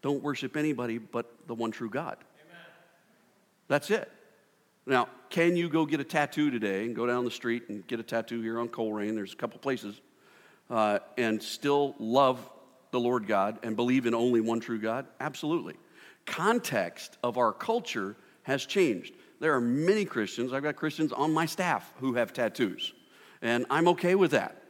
[0.00, 2.16] don't worship anybody but the one true God.
[2.18, 2.64] Amen.
[3.68, 4.10] That's it.
[4.86, 8.00] Now, can you go get a tattoo today and go down the street and get
[8.00, 9.14] a tattoo here on Colerain?
[9.14, 10.00] There's a couple places,
[10.70, 12.50] uh, and still love
[12.90, 15.06] the Lord God and believe in only one true God?
[15.18, 15.74] Absolutely.
[16.26, 19.14] Context of our culture has changed.
[19.40, 22.92] There are many Christians, I've got Christians on my staff who have tattoos,
[23.40, 24.62] and I'm okay with that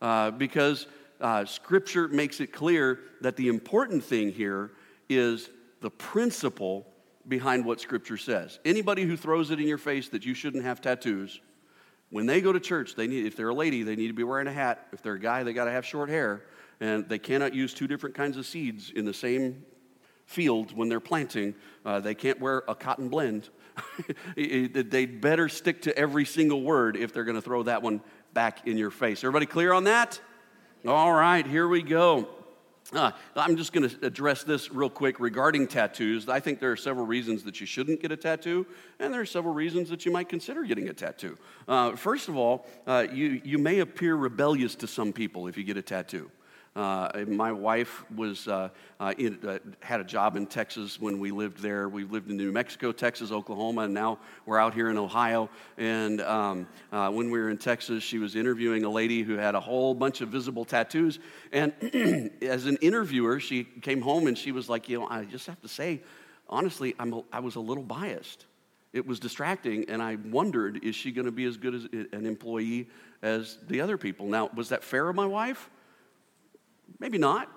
[0.00, 0.86] uh, because
[1.20, 4.72] uh, Scripture makes it clear that the important thing here
[5.08, 6.86] is the principle
[7.30, 8.58] behind what Scripture says.
[8.64, 11.40] Anybody who throws it in your face that you shouldn't have tattoos,
[12.10, 14.24] when they go to church, they need, if they're a lady, they need to be
[14.24, 14.88] wearing a hat.
[14.92, 16.42] If they're a guy, they got to have short hair.
[16.80, 19.64] And they cannot use two different kinds of seeds in the same
[20.26, 21.54] field when they're planting.
[21.84, 23.48] Uh, they can't wear a cotton blend.
[24.36, 28.00] They'd better stick to every single word if they're going to throw that one
[28.32, 29.24] back in your face.
[29.24, 30.20] Everybody clear on that?
[30.86, 32.28] All right, here we go.
[32.92, 36.28] Uh, I'm just going to address this real quick regarding tattoos.
[36.28, 38.66] I think there are several reasons that you shouldn't get a tattoo,
[38.98, 41.38] and there are several reasons that you might consider getting a tattoo.
[41.68, 45.62] Uh, first of all, uh, you, you may appear rebellious to some people if you
[45.62, 46.30] get a tattoo.
[46.76, 48.68] Uh, my wife was uh,
[49.00, 49.12] uh,
[49.44, 51.88] uh, had a job in Texas when we lived there.
[51.88, 55.50] We lived in New Mexico, Texas, Oklahoma, and now we're out here in Ohio.
[55.78, 59.56] And um, uh, when we were in Texas, she was interviewing a lady who had
[59.56, 61.18] a whole bunch of visible tattoos.
[61.50, 61.72] And
[62.42, 65.60] as an interviewer, she came home and she was like, "You know, I just have
[65.62, 66.02] to say,
[66.48, 68.46] honestly, I'm a, I was a little biased."
[68.92, 72.26] It was distracting, and I wondered, is she going to be as good as an
[72.26, 72.88] employee
[73.22, 74.26] as the other people?
[74.26, 75.70] Now, was that fair of my wife?
[76.98, 77.50] Maybe not,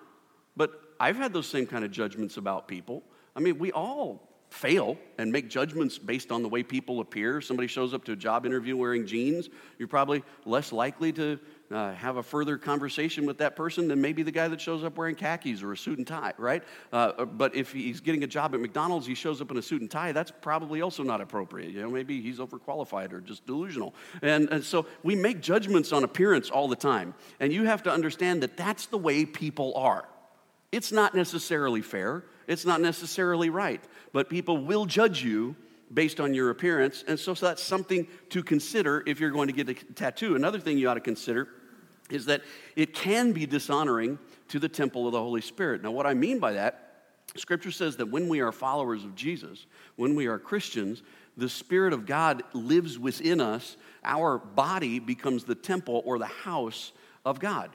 [0.55, 3.03] but I've had those same kind of judgments about people.
[3.35, 7.41] I mean, we all fail and make judgments based on the way people appear.
[7.41, 11.39] Somebody shows up to a job interview wearing jeans, you're probably less likely to
[11.71, 14.97] uh, have a further conversation with that person than maybe the guy that shows up
[14.97, 16.63] wearing khakis or a suit and tie, right?
[16.91, 19.81] Uh, but if he's getting a job at McDonald's, he shows up in a suit
[19.81, 21.71] and tie, that's probably also not appropriate.
[21.71, 23.93] You know, maybe he's overqualified or just delusional.
[24.21, 27.13] And, and so we make judgments on appearance all the time.
[27.39, 30.07] And you have to understand that that's the way people are.
[30.71, 35.55] It's not necessarily fair, it's not necessarily right, but people will judge you
[35.93, 37.03] based on your appearance.
[37.07, 40.35] And so, so, that's something to consider if you're going to get a tattoo.
[40.35, 41.49] Another thing you ought to consider
[42.09, 42.41] is that
[42.75, 45.83] it can be dishonoring to the temple of the Holy Spirit.
[45.83, 46.79] Now, what I mean by that,
[47.35, 51.01] Scripture says that when we are followers of Jesus, when we are Christians,
[51.37, 53.77] the Spirit of God lives within us.
[54.03, 56.91] Our body becomes the temple or the house
[57.25, 57.71] of God.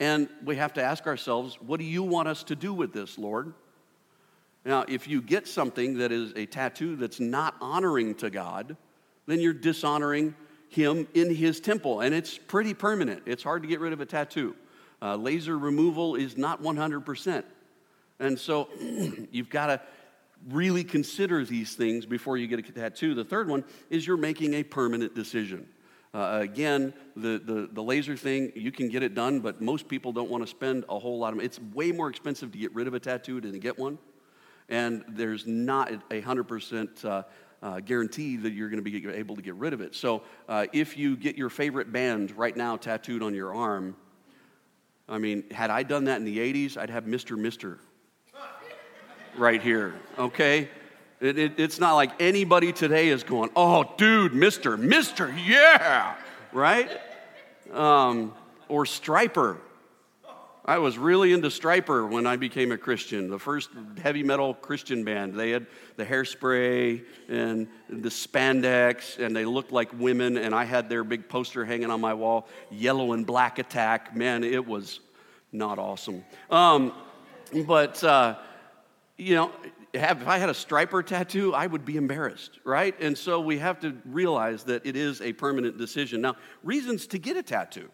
[0.00, 3.18] And we have to ask ourselves, what do you want us to do with this,
[3.18, 3.52] Lord?
[4.68, 8.76] Now, if you get something that is a tattoo that's not honoring to God,
[9.24, 10.34] then you're dishonoring
[10.68, 13.22] him in his temple, and it's pretty permanent.
[13.24, 14.54] It's hard to get rid of a tattoo.
[15.00, 17.44] Uh, laser removal is not 100%.
[18.20, 18.68] And so
[19.30, 19.80] you've got to
[20.50, 23.14] really consider these things before you get a tattoo.
[23.14, 25.66] The third one is you're making a permanent decision.
[26.12, 30.12] Uh, again, the, the, the, laser thing, you can get it done, but most people
[30.12, 31.46] don't want to spend a whole lot of money.
[31.46, 33.96] It's way more expensive to get rid of a tattoo than to get one.
[34.68, 37.22] And there's not a 100% uh,
[37.62, 39.94] uh, guarantee that you're going to be able to get rid of it.
[39.94, 43.96] So uh, if you get your favorite band right now tattooed on your arm,
[45.08, 47.36] I mean, had I done that in the 80s, I'd have Mr.
[47.36, 47.78] Mister
[49.38, 50.68] right here, okay?
[51.20, 56.14] It, it, it's not like anybody today is going, oh, dude, Mister, Mister, yeah,
[56.52, 56.90] right?
[57.72, 58.34] Um,
[58.68, 59.58] or Stryper.
[60.68, 63.30] I was really into Stryper when I became a Christian.
[63.30, 63.70] The first
[64.02, 65.32] heavy metal Christian band.
[65.32, 70.36] They had the hairspray and the spandex, and they looked like women.
[70.36, 74.14] And I had their big poster hanging on my wall, Yellow and Black Attack.
[74.14, 75.00] Man, it was
[75.52, 76.22] not awesome.
[76.50, 76.92] Um,
[77.64, 78.36] but, uh,
[79.16, 79.50] you know,
[79.94, 82.94] have, if I had a Stryper tattoo, I would be embarrassed, right?
[83.00, 86.20] And so we have to realize that it is a permanent decision.
[86.20, 87.88] Now, reasons to get a tattoo.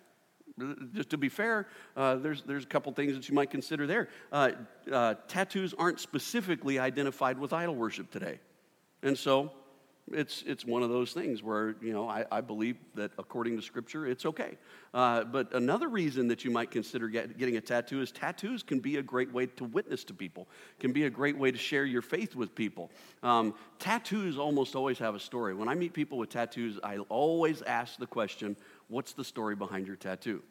[0.92, 4.08] Just to be fair, uh, there's, there's a couple things that you might consider there.
[4.30, 4.52] Uh,
[4.90, 8.38] uh, tattoos aren't specifically identified with idol worship today.
[9.02, 9.50] And so
[10.12, 13.62] it's, it's one of those things where, you know, I, I believe that according to
[13.62, 14.58] Scripture, it's okay.
[14.92, 18.80] Uh, but another reason that you might consider get, getting a tattoo is tattoos can
[18.80, 20.46] be a great way to witness to people,
[20.78, 22.90] can be a great way to share your faith with people.
[23.22, 25.54] Um, tattoos almost always have a story.
[25.54, 28.56] When I meet people with tattoos, I always ask the question,
[28.88, 30.42] what's the story behind your tattoo?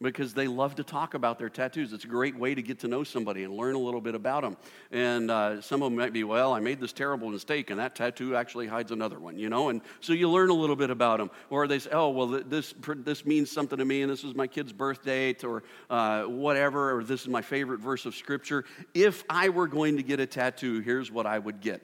[0.00, 1.92] Because they love to talk about their tattoos.
[1.92, 4.42] It's a great way to get to know somebody and learn a little bit about
[4.42, 4.56] them.
[4.92, 7.96] And uh, some of them might be, well, I made this terrible mistake, and that
[7.96, 9.70] tattoo actually hides another one, you know?
[9.70, 11.32] And so you learn a little bit about them.
[11.50, 14.46] Or they say, oh, well, this, this means something to me, and this is my
[14.46, 18.64] kid's birth date, or uh, whatever, or this is my favorite verse of Scripture.
[18.94, 21.82] If I were going to get a tattoo, here's what I would get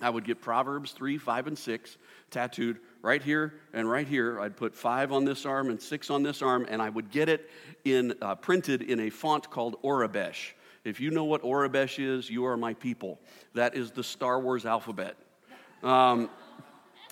[0.00, 1.96] I would get Proverbs 3, 5, and 6
[2.30, 4.40] tattooed right here and right here.
[4.40, 7.28] I'd put five on this arm and six on this arm, and I would get
[7.28, 7.48] it
[7.84, 10.50] in, uh, printed in a font called Aurebesh.
[10.82, 13.20] If you know what Aurebesh is, you are my people.
[13.54, 15.16] That is the Star Wars alphabet.
[15.84, 16.28] Um,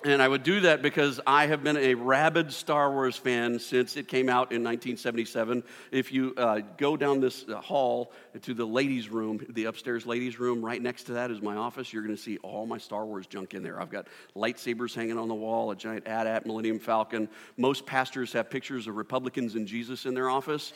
[0.03, 3.95] and I would do that because I have been a rabid Star Wars fan since
[3.95, 5.63] it came out in 1977.
[5.91, 10.39] If you uh, go down this uh, hall to the ladies' room, the upstairs ladies'
[10.39, 11.93] room, right next to that is my office.
[11.93, 13.81] You're going to see all my Star Wars junk in there.
[13.81, 17.29] I've got lightsabers hanging on the wall, a giant AT-AT Millennium Falcon.
[17.57, 20.73] Most pastors have pictures of Republicans and Jesus in their office.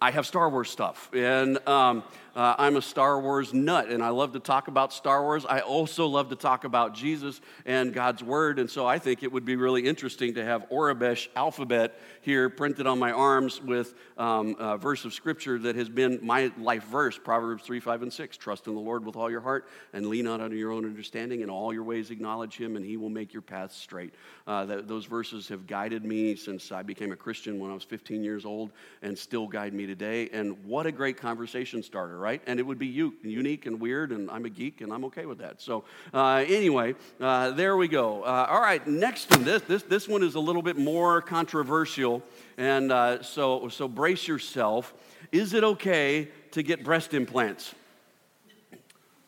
[0.00, 2.02] I have Star Wars stuff, and um,
[2.36, 5.46] uh, I'm a Star Wars nut, and I love to talk about Star Wars.
[5.46, 9.30] I also love to talk about Jesus and God's Word, and so I think it
[9.30, 14.56] would be really interesting to have Aurebesh alphabet here printed on my arms with um,
[14.58, 18.36] a verse of Scripture that has been my life verse Proverbs 3, 5, and 6.
[18.36, 21.40] Trust in the Lord with all your heart, and lean not on your own understanding.
[21.40, 24.12] In all your ways acknowledge Him, and He will make your paths straight.
[24.46, 27.84] Uh, that, those verses have guided me since I became a Christian when I was
[27.84, 30.28] 15 years old, and still guide me today.
[30.32, 32.42] And what a great conversation starter, right?
[32.48, 35.24] And it would be u- unique and weird, and I'm a geek, and I'm okay
[35.24, 35.62] with that.
[35.62, 38.24] So, uh, anyway, uh, there we go.
[38.24, 39.44] Uh, all right, next one.
[39.44, 42.24] This, this, this one is a little bit more controversial,
[42.58, 44.92] and uh, so, so brace yourself.
[45.30, 47.72] Is it okay to get breast implants?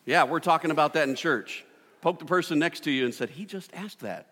[0.04, 1.64] Yeah, we're talking about that in church.
[2.00, 4.26] Poke the person next to you and said, He just asked that.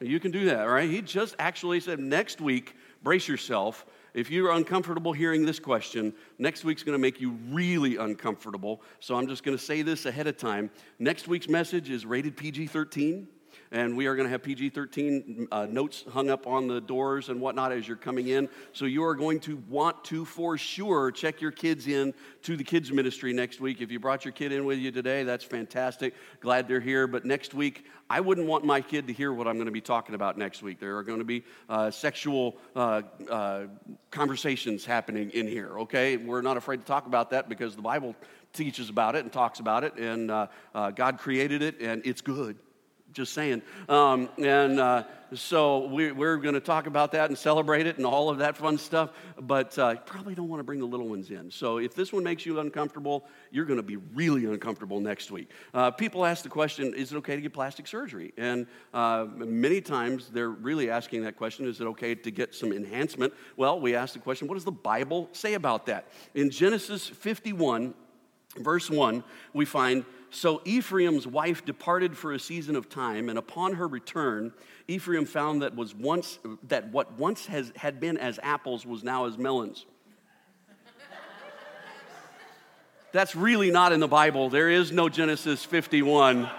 [0.00, 0.90] You can do that, right?
[0.90, 3.86] He just actually said, Next week, brace yourself
[4.16, 8.80] if you're uncomfortable hearing this question, next week's going to make you really uncomfortable.
[8.98, 10.70] So I'm just going to say this ahead of time.
[10.98, 13.28] Next week's message is rated PG 13
[13.72, 17.28] and we are going to have PG 13 uh, notes hung up on the doors
[17.28, 18.48] and whatnot as you're coming in.
[18.72, 22.64] So you are going to want to, for sure, check your kids in to the
[22.64, 23.80] kids' ministry next week.
[23.80, 26.14] If you brought your kid in with you today, that's fantastic.
[26.40, 27.06] Glad they're here.
[27.06, 29.80] But next week, I wouldn't want my kid to hear what I'm going to be
[29.80, 30.78] talking about next week.
[30.78, 33.66] There are going to be uh, sexual uh, uh
[34.16, 36.16] conversations happening in here, okay?
[36.16, 38.16] We're not afraid to talk about that because the Bible
[38.52, 42.22] teaches about it and talks about it, and uh, uh, God created it, and it's
[42.22, 42.56] good
[43.16, 43.62] just saying.
[43.88, 48.04] Um, and uh, so we, are going to talk about that and celebrate it and
[48.04, 51.08] all of that fun stuff, but uh, you probably don't want to bring the little
[51.08, 51.50] ones in.
[51.50, 55.48] So if this one makes you uncomfortable, you're going to be really uncomfortable next week.
[55.72, 58.34] Uh, people ask the question is it okay to get plastic surgery?
[58.36, 62.70] And uh, many times they're really asking that question is it okay to get some
[62.70, 63.32] enhancement?
[63.56, 66.08] Well, we ask the question what does the Bible say about that?
[66.34, 67.94] In Genesis 51,
[68.58, 69.24] verse 1,
[69.54, 70.04] we find
[70.36, 74.52] so Ephraim's wife departed for a season of time, and upon her return,
[74.86, 79.24] Ephraim found that was once that what once has, had been as apples was now
[79.24, 79.86] as melons.
[83.12, 84.50] That's really not in the Bible.
[84.50, 86.50] There is no Genesis 51.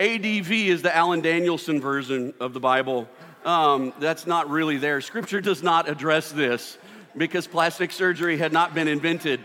[0.00, 3.08] ADV is the Alan Danielson version of the Bible.
[3.44, 5.00] Um, that's not really there.
[5.00, 6.76] Scripture does not address this
[7.16, 9.38] because plastic surgery had not been invented.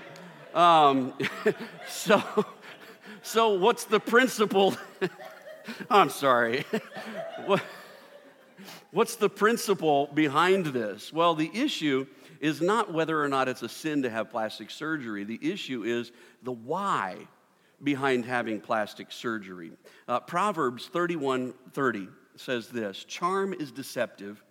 [0.55, 1.13] Um,
[1.87, 2.23] so
[3.21, 4.75] so, what's the principle?
[5.89, 6.65] I'm sorry.
[8.91, 11.13] what's the principle behind this?
[11.13, 12.07] Well, the issue
[12.39, 16.11] is not whether or not it's a sin to have plastic surgery, the issue is
[16.41, 17.27] the why
[17.83, 19.71] behind having plastic surgery.
[20.07, 24.43] Uh, Proverbs 31 30 says this Charm is deceptive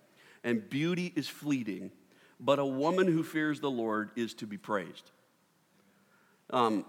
[0.44, 1.90] and beauty is fleeting,
[2.38, 5.10] but a woman who fears the Lord is to be praised.
[6.50, 6.84] Um,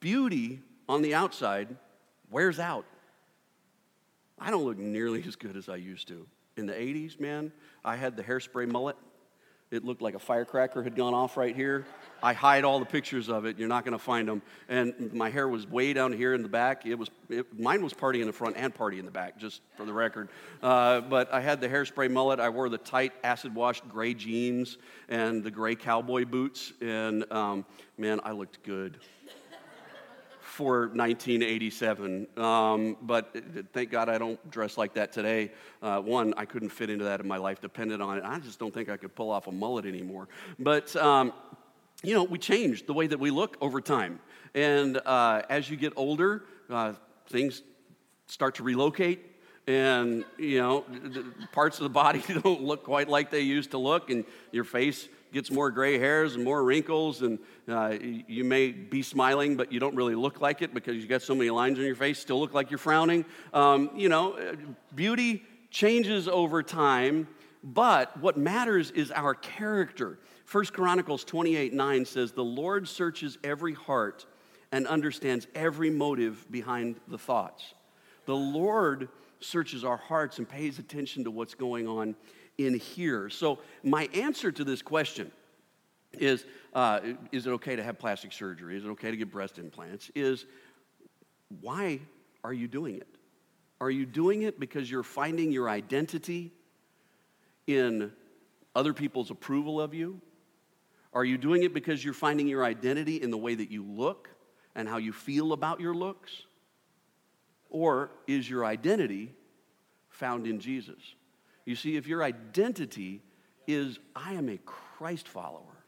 [0.00, 0.60] beauty
[0.92, 1.74] on the outside
[2.30, 2.84] wears out.
[4.38, 6.26] I don't look nearly as good as I used to.
[6.58, 7.50] In the 80s, man,
[7.82, 8.96] I had the hairspray mullet.
[9.70, 11.86] It looked like a firecracker had gone off right here.
[12.22, 13.58] I hide all the pictures of it.
[13.58, 14.42] You're not going to find them.
[14.68, 16.84] And my hair was way down here in the back.
[16.84, 19.62] It was it, mine was party in the front and party in the back, just
[19.78, 20.28] for the record.
[20.62, 22.38] Uh, but I had the hairspray mullet.
[22.38, 24.76] I wore the tight acid washed gray jeans
[25.08, 26.74] and the gray cowboy boots.
[26.82, 27.64] And um,
[27.96, 28.98] man, I looked good
[30.52, 32.26] for 1987.
[32.36, 33.34] Um, but
[33.72, 35.50] thank God I don't dress like that today.
[35.80, 38.24] Uh, one, I couldn't fit into that in my life, dependent on it.
[38.26, 40.28] I just don't think I could pull off a mullet anymore.
[40.58, 41.32] But, um,
[42.02, 44.20] you know, we changed the way that we look over time.
[44.54, 46.92] And uh, as you get older, uh,
[47.28, 47.62] things
[48.26, 49.24] start to relocate
[49.66, 50.84] and you know
[51.52, 55.08] parts of the body don't look quite like they used to look and your face
[55.32, 59.80] gets more gray hairs and more wrinkles, and uh, you may be smiling, but you
[59.80, 62.38] don't really look like it because you got so many lines on your face, still
[62.38, 63.24] look like you're frowning.
[63.52, 64.54] Um, you know, uh,
[64.94, 67.26] beauty changes over time,
[67.64, 70.18] but what matters is our character.
[70.44, 74.26] First Chronicles 28 9 says, The Lord searches every heart
[74.70, 77.74] and understands every motive behind the thoughts.
[78.26, 79.08] The Lord
[79.40, 82.14] searches our hearts and pays attention to what's going on
[82.58, 83.28] in here.
[83.28, 85.32] So, my answer to this question
[86.12, 88.76] is uh, Is it okay to have plastic surgery?
[88.76, 90.10] Is it okay to get breast implants?
[90.14, 90.46] Is
[91.60, 92.00] why
[92.44, 93.08] are you doing it?
[93.80, 96.52] Are you doing it because you're finding your identity
[97.66, 98.12] in
[98.74, 100.20] other people's approval of you?
[101.12, 104.30] Are you doing it because you're finding your identity in the way that you look
[104.74, 106.30] and how you feel about your looks?
[107.68, 109.34] Or is your identity
[110.08, 111.14] found in Jesus?
[111.64, 113.22] You see, if your identity
[113.66, 115.84] is, I am a Christ follower,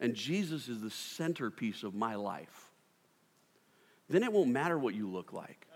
[0.00, 2.70] and Jesus is the centerpiece of my life,
[4.08, 5.66] then it won't matter what you look like.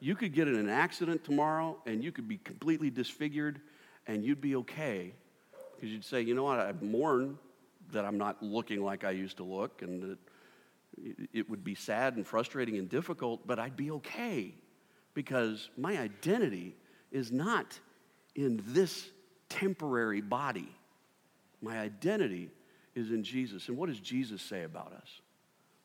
[0.00, 3.60] You could get in an accident tomorrow and you could be completely disfigured
[4.06, 5.12] and you'd be okay
[5.74, 7.38] because you'd say, you know what, I mourn
[7.92, 10.18] that I'm not looking like I used to look and that
[11.32, 14.54] it would be sad and frustrating and difficult, but I'd be okay
[15.12, 16.76] because my identity
[17.12, 17.78] is not
[18.34, 19.08] in this
[19.48, 20.68] temporary body.
[21.62, 22.50] My identity
[22.94, 23.68] is in Jesus.
[23.68, 25.20] And what does Jesus say about us?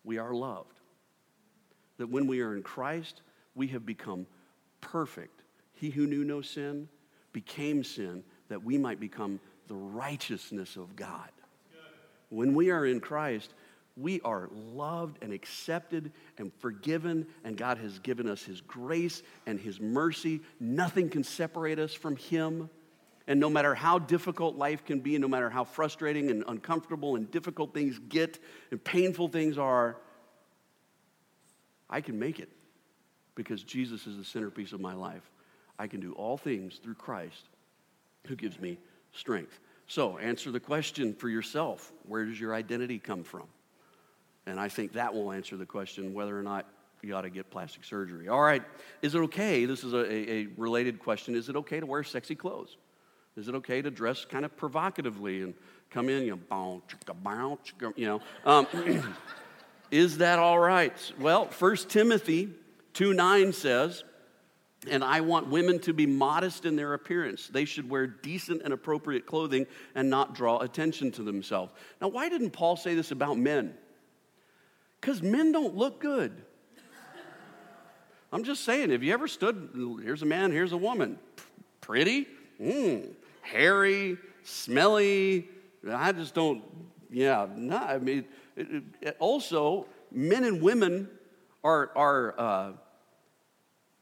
[0.04, 0.80] We are loved.
[1.98, 3.22] That when we are in Christ,
[3.56, 4.28] we have become
[4.82, 5.42] perfect.
[5.74, 6.88] He who knew no sin
[7.34, 11.30] became sin that we might become the righteousness of God.
[12.30, 13.54] When we are in Christ,
[13.98, 19.60] we are loved and accepted and forgiven, and God has given us His grace and
[19.60, 20.42] His mercy.
[20.60, 22.70] Nothing can separate us from Him.
[23.28, 27.32] And no matter how difficult life can be, no matter how frustrating and uncomfortable and
[27.32, 28.38] difficult things get
[28.70, 29.98] and painful things are,
[31.90, 32.50] I can make it
[33.34, 35.30] because Jesus is the centerpiece of my life.
[35.80, 37.50] I can do all things through Christ
[38.28, 38.78] who gives me
[39.14, 39.60] strength.
[39.88, 43.44] So, answer the question for yourself where does your identity come from?
[44.46, 46.66] And I think that will answer the question whether or not
[47.02, 48.28] you ought to get plastic surgery.
[48.28, 48.64] All right,
[49.02, 49.66] is it okay?
[49.66, 51.36] This is a, a related question.
[51.36, 52.78] Is it okay to wear sexy clothes?
[53.36, 55.54] Is it okay to dress kind of provocatively and
[55.90, 58.22] come in, you know, chicka, you know?
[58.46, 58.68] Um,
[59.92, 60.94] is that all right?
[61.20, 62.50] Well, 1 Timothy
[62.94, 64.04] 2 9 says,
[64.90, 67.48] and I want women to be modest in their appearance.
[67.48, 69.66] They should wear decent and appropriate clothing
[69.96, 71.74] and not draw attention to themselves.
[72.02, 73.74] Now, why didn't Paul say this about men?
[75.06, 76.32] Because men don't look good.
[78.34, 81.20] I'm just saying, have you ever stood, here's a man, here's a woman,
[81.80, 82.28] pretty,
[82.60, 85.48] mm, hairy, smelly.
[85.88, 86.64] I just don't,
[87.12, 88.26] yeah, no, I mean,
[88.56, 91.08] it, it, also, men and women
[91.64, 92.72] are, are uh,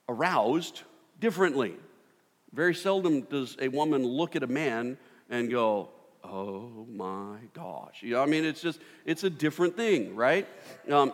[0.07, 0.83] aroused
[1.19, 1.75] differently.
[2.53, 4.97] Very seldom does a woman look at a man
[5.29, 5.89] and go,
[6.23, 8.01] oh my gosh.
[8.01, 10.47] You know, I mean, it's just, it's a different thing, right?
[10.89, 11.13] Um,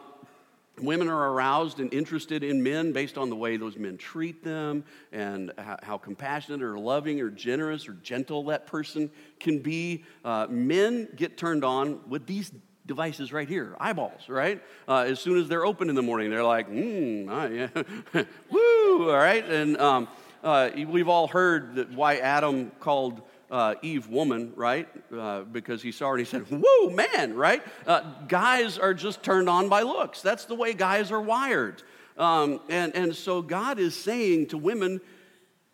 [0.81, 4.83] women are aroused and interested in men based on the way those men treat them
[5.11, 10.03] and how, how compassionate or loving or generous or gentle that person can be.
[10.23, 12.51] Uh, men get turned on with these
[12.85, 14.61] devices right here, eyeballs, right?
[14.87, 17.67] Uh, as soon as they're open in the morning, they're like, hmm, ah, yeah.
[18.49, 19.45] woo, all right?
[19.45, 20.07] And um,
[20.43, 23.21] uh, we've all heard that why Adam called
[23.51, 24.87] uh, Eve woman, right?
[25.11, 27.63] Uh, because he saw her and he said, Whoa, man, right?
[27.87, 30.21] Uh, guys are just turned on by looks.
[30.21, 31.83] That's the way guys are wired.
[32.17, 34.99] Um, and, and so God is saying to women,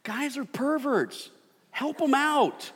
[0.04, 1.32] guys are perverts.
[1.72, 2.72] Help them out.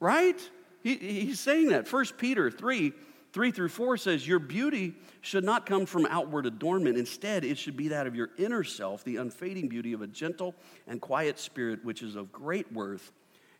[0.00, 0.38] Right?
[0.82, 1.90] He, he's saying that.
[1.90, 2.92] 1 Peter 3
[3.32, 6.98] 3 through 4 says, Your beauty should not come from outward adornment.
[6.98, 10.54] Instead, it should be that of your inner self, the unfading beauty of a gentle
[10.86, 13.10] and quiet spirit, which is of great worth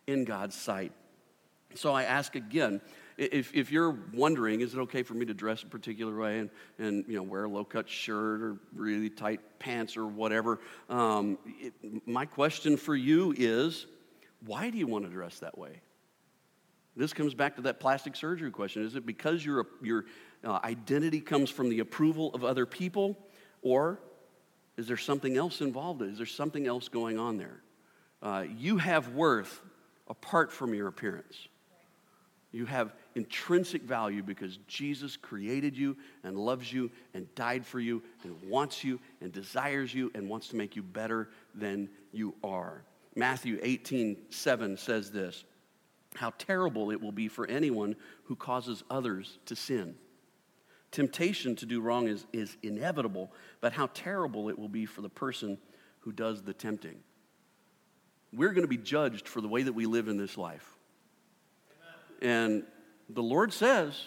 [0.07, 0.91] in God's sight.
[1.75, 2.81] So I ask again,
[3.17, 6.49] if, if you're wondering, is it okay for me to dress a particular way and,
[6.79, 10.59] and you know, wear a low cut shirt or really tight pants or whatever?
[10.89, 11.73] Um, it,
[12.07, 13.85] my question for you is
[14.45, 15.81] why do you want to dress that way?
[16.95, 18.83] This comes back to that plastic surgery question.
[18.83, 20.05] Is it because your, your
[20.43, 23.17] uh, identity comes from the approval of other people,
[23.61, 23.99] or
[24.77, 26.01] is there something else involved?
[26.01, 27.61] Is there something else going on there?
[28.21, 29.61] Uh, you have worth
[30.13, 31.47] apart from your appearance.
[32.51, 38.03] You have intrinsic value because Jesus created you and loves you and died for you
[38.23, 42.83] and wants you and desires you and wants to make you better than you are.
[43.15, 45.45] Matthew 18, 7 says this
[46.15, 47.95] How terrible it will be for anyone
[48.25, 49.95] who causes others to sin.
[50.91, 55.09] Temptation to do wrong is, is inevitable, but how terrible it will be for the
[55.09, 55.57] person
[56.01, 56.99] who does the tempting
[58.35, 60.67] we're going to be judged for the way that we live in this life.
[62.21, 62.63] And
[63.09, 64.01] the Lord says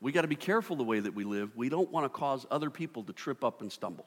[0.00, 1.56] we got to be careful the way that we live.
[1.56, 4.06] We don't want to cause other people to trip up and stumble.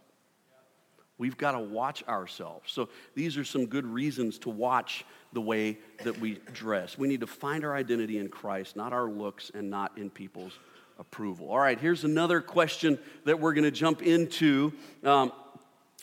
[1.19, 2.71] We've got to watch ourselves.
[2.71, 6.97] So, these are some good reasons to watch the way that we dress.
[6.97, 10.57] We need to find our identity in Christ, not our looks and not in people's
[10.97, 11.49] approval.
[11.49, 14.73] All right, here's another question that we're going to jump into.
[15.03, 15.31] Um,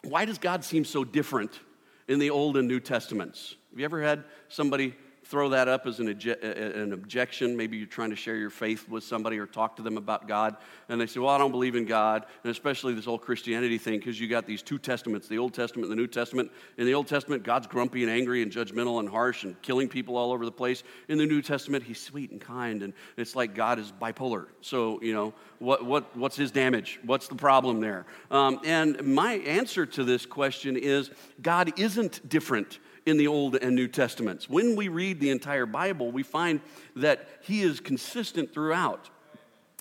[0.05, 1.59] why does God seem so different
[2.11, 3.55] in the Old and New Testaments.
[3.71, 4.97] Have you ever had somebody
[5.31, 7.57] throw that up as an, an objection.
[7.57, 10.57] Maybe you're trying to share your faith with somebody or talk to them about God,
[10.89, 14.01] and they say, Well, I don't believe in God, and especially this whole Christianity thing,
[14.01, 16.51] because you got these two testaments, the Old Testament and the New Testament.
[16.79, 20.17] In the Old Testament, God's grumpy and angry and judgmental and harsh and killing people
[20.17, 20.83] all over the place.
[21.09, 24.47] In the New Testament, He's sweet and kind, and it's like God is bipolar.
[24.63, 26.99] So, you know, what, what, what's His damage?
[27.05, 28.05] What's the problem there?
[28.33, 33.77] Um, and my answer to this question is God isn't different in the Old and
[33.77, 34.49] New Testaments.
[34.49, 36.61] When we read the entire Bible, we find
[36.97, 39.11] that He is consistent throughout.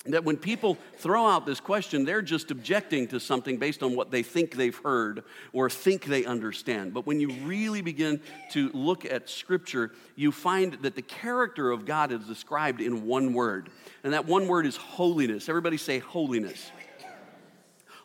[0.06, 4.10] That when people throw out this question, they're just objecting to something based on what
[4.10, 6.94] they think they've heard or think they understand.
[6.94, 8.20] But when you really begin
[8.52, 13.34] to look at Scripture, you find that the character of God is described in one
[13.34, 13.68] word.
[14.02, 15.50] And that one word is holiness.
[15.50, 16.70] Everybody say holiness.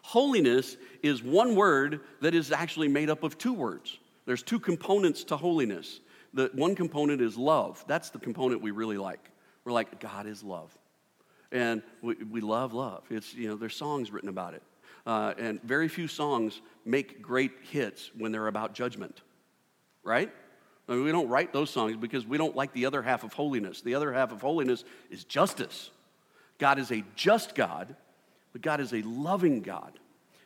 [0.01, 3.97] Holiness is one word that is actually made up of two words.
[4.25, 5.99] There's two components to holiness.
[6.33, 7.83] The one component is love.
[7.87, 9.31] That's the component we really like.
[9.63, 10.75] We're like, God is love.
[11.51, 13.03] And we, we love love.
[13.09, 14.63] It's, you know, there's songs written about it.
[15.05, 19.21] Uh, and very few songs make great hits when they're about judgment,
[20.03, 20.31] right?
[20.87, 23.33] I mean, we don't write those songs because we don't like the other half of
[23.33, 23.81] holiness.
[23.81, 25.91] The other half of holiness is justice.
[26.57, 27.95] God is a just God,
[28.51, 29.99] but God is a loving God.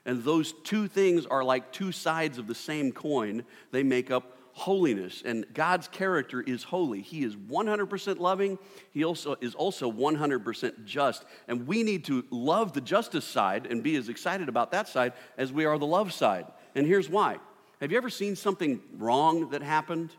[0.10, 3.44] And those two things are like two sides of the same coin.
[3.70, 5.22] They make up holiness.
[5.24, 7.04] And God's character is holy.
[7.04, 8.58] He is 100% loving.
[8.92, 11.26] He also is also 100% just.
[11.48, 15.14] And we need to love the justice side and be as excited about that side
[15.38, 16.48] as we are the love side.
[16.74, 17.38] And here's why.
[17.80, 20.10] Have you ever seen something wrong that happened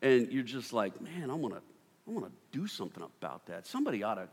[0.00, 1.60] and you're just like, "Man, I want to
[2.08, 3.66] I want to do something about that.
[3.66, 4.28] Somebody ought to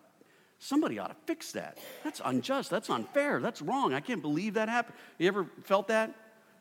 [0.64, 1.78] Somebody ought to fix that.
[2.05, 2.70] That's unjust.
[2.70, 3.41] That's unfair.
[3.41, 3.93] That's wrong.
[3.93, 4.95] I can't believe that happened.
[5.18, 6.16] You ever felt that?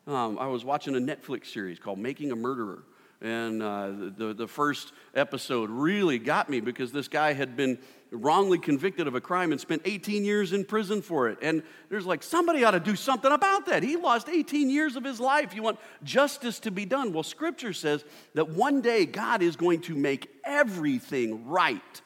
[0.05, 2.83] Um, I was watching a Netflix series called Making a Murderer.
[3.21, 7.79] And uh, the, the first episode really got me because this guy had been
[8.11, 11.37] wrongly convicted of a crime and spent 18 years in prison for it.
[11.41, 13.83] And there's like, somebody ought to do something about that.
[13.83, 15.55] He lost 18 years of his life.
[15.55, 17.13] You want justice to be done.
[17.13, 22.01] Well, scripture says that one day God is going to make everything right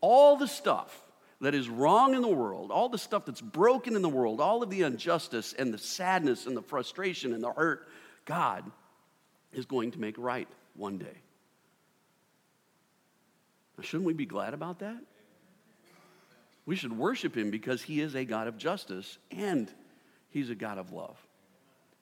[0.00, 1.02] all the stuff
[1.40, 4.62] that is wrong in the world, all the stuff that's broken in the world, all
[4.62, 7.88] of the injustice and the sadness and the frustration and the hurt,
[8.24, 8.64] God
[9.52, 11.22] is going to make right one day.
[13.76, 14.98] Now, shouldn't we be glad about that?
[16.64, 19.70] We should worship him because he is a God of justice and
[20.30, 21.16] he's a God of love.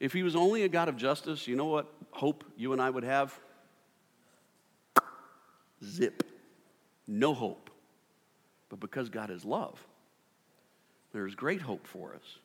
[0.01, 2.89] If he was only a God of justice, you know what hope you and I
[2.89, 3.39] would have?
[5.83, 6.23] Zip.
[7.07, 7.64] No hope.
[8.75, 9.79] But because God is love,
[11.13, 12.39] there's great hope for us.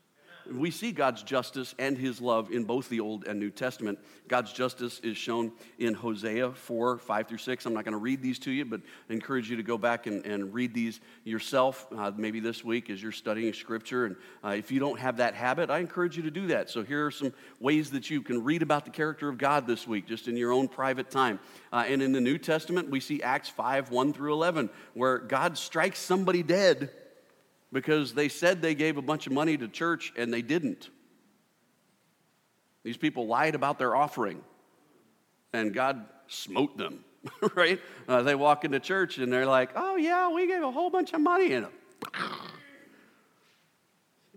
[0.51, 3.99] We see God's justice and his love in both the Old and New Testament.
[4.27, 7.65] God's justice is shown in Hosea 4, 5 through 6.
[7.65, 10.07] I'm not going to read these to you, but I encourage you to go back
[10.07, 14.05] and, and read these yourself, uh, maybe this week as you're studying Scripture.
[14.05, 16.69] And uh, if you don't have that habit, I encourage you to do that.
[16.69, 19.87] So here are some ways that you can read about the character of God this
[19.87, 21.39] week, just in your own private time.
[21.71, 25.57] Uh, and in the New Testament, we see Acts 5, 1 through 11, where God
[25.57, 26.89] strikes somebody dead
[27.71, 30.89] because they said they gave a bunch of money to church and they didn't.
[32.83, 34.41] These people lied about their offering
[35.53, 37.03] and God smote them,
[37.55, 37.79] right?
[38.07, 41.13] Uh, they walk into church and they're like, oh, yeah, we gave a whole bunch
[41.13, 41.53] of money.
[41.53, 41.67] And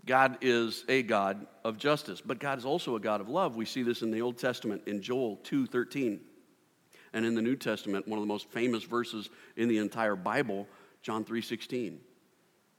[0.05, 3.55] God is a God of justice, but God is also a God of love.
[3.55, 6.19] We see this in the Old Testament in Joel 2:13.
[7.15, 10.67] And in the New Testament, one of the most famous verses in the entire Bible,
[11.03, 11.99] John 3:16.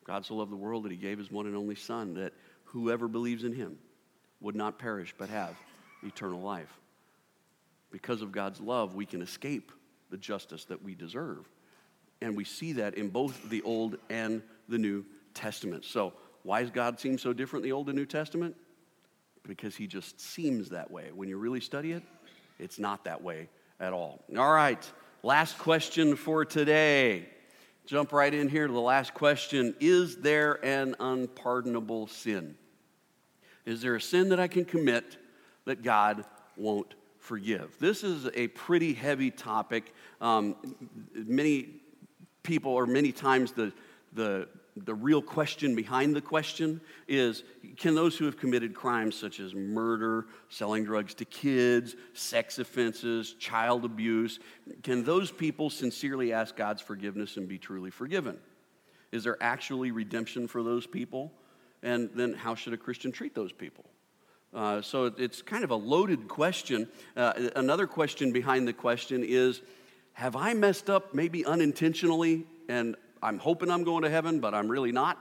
[0.04, 2.32] God so loved the world that he gave his one and only Son, that
[2.64, 3.78] whoever believes in him
[4.40, 5.56] would not perish but have
[6.02, 6.72] eternal life.
[7.90, 9.72] Because of God's love, we can escape
[10.10, 11.48] the justice that we deserve.
[12.20, 15.84] And we see that in both the Old and the New Testament.
[15.84, 18.56] So, why does God seem so different in the Old and New Testament?
[19.46, 21.10] Because he just seems that way.
[21.14, 22.02] When you really study it,
[22.58, 23.48] it's not that way
[23.80, 24.22] at all.
[24.36, 24.90] All right,
[25.22, 27.26] last question for today
[27.86, 32.56] jump right in here to the last question Is there an unpardonable sin?
[33.66, 35.16] Is there a sin that I can commit
[35.64, 36.24] that God
[36.56, 37.76] won't forgive?
[37.78, 39.94] This is a pretty heavy topic.
[40.20, 40.56] Um,
[41.14, 41.80] many
[42.42, 43.72] people, or many times, the,
[44.12, 47.44] the the real question behind the question is
[47.76, 53.34] can those who have committed crimes such as murder, selling drugs to kids, sex offenses,
[53.38, 54.40] child abuse,
[54.82, 58.36] can those people sincerely ask God's forgiveness and be truly forgiven?
[59.12, 61.32] Is there actually redemption for those people?
[61.82, 63.84] And then how should a Christian treat those people?
[64.52, 66.88] Uh, so it's kind of a loaded question.
[67.16, 69.62] Uh, another question behind the question is
[70.14, 74.68] have I messed up maybe unintentionally and I'm hoping I'm going to heaven, but I'm
[74.68, 75.18] really not?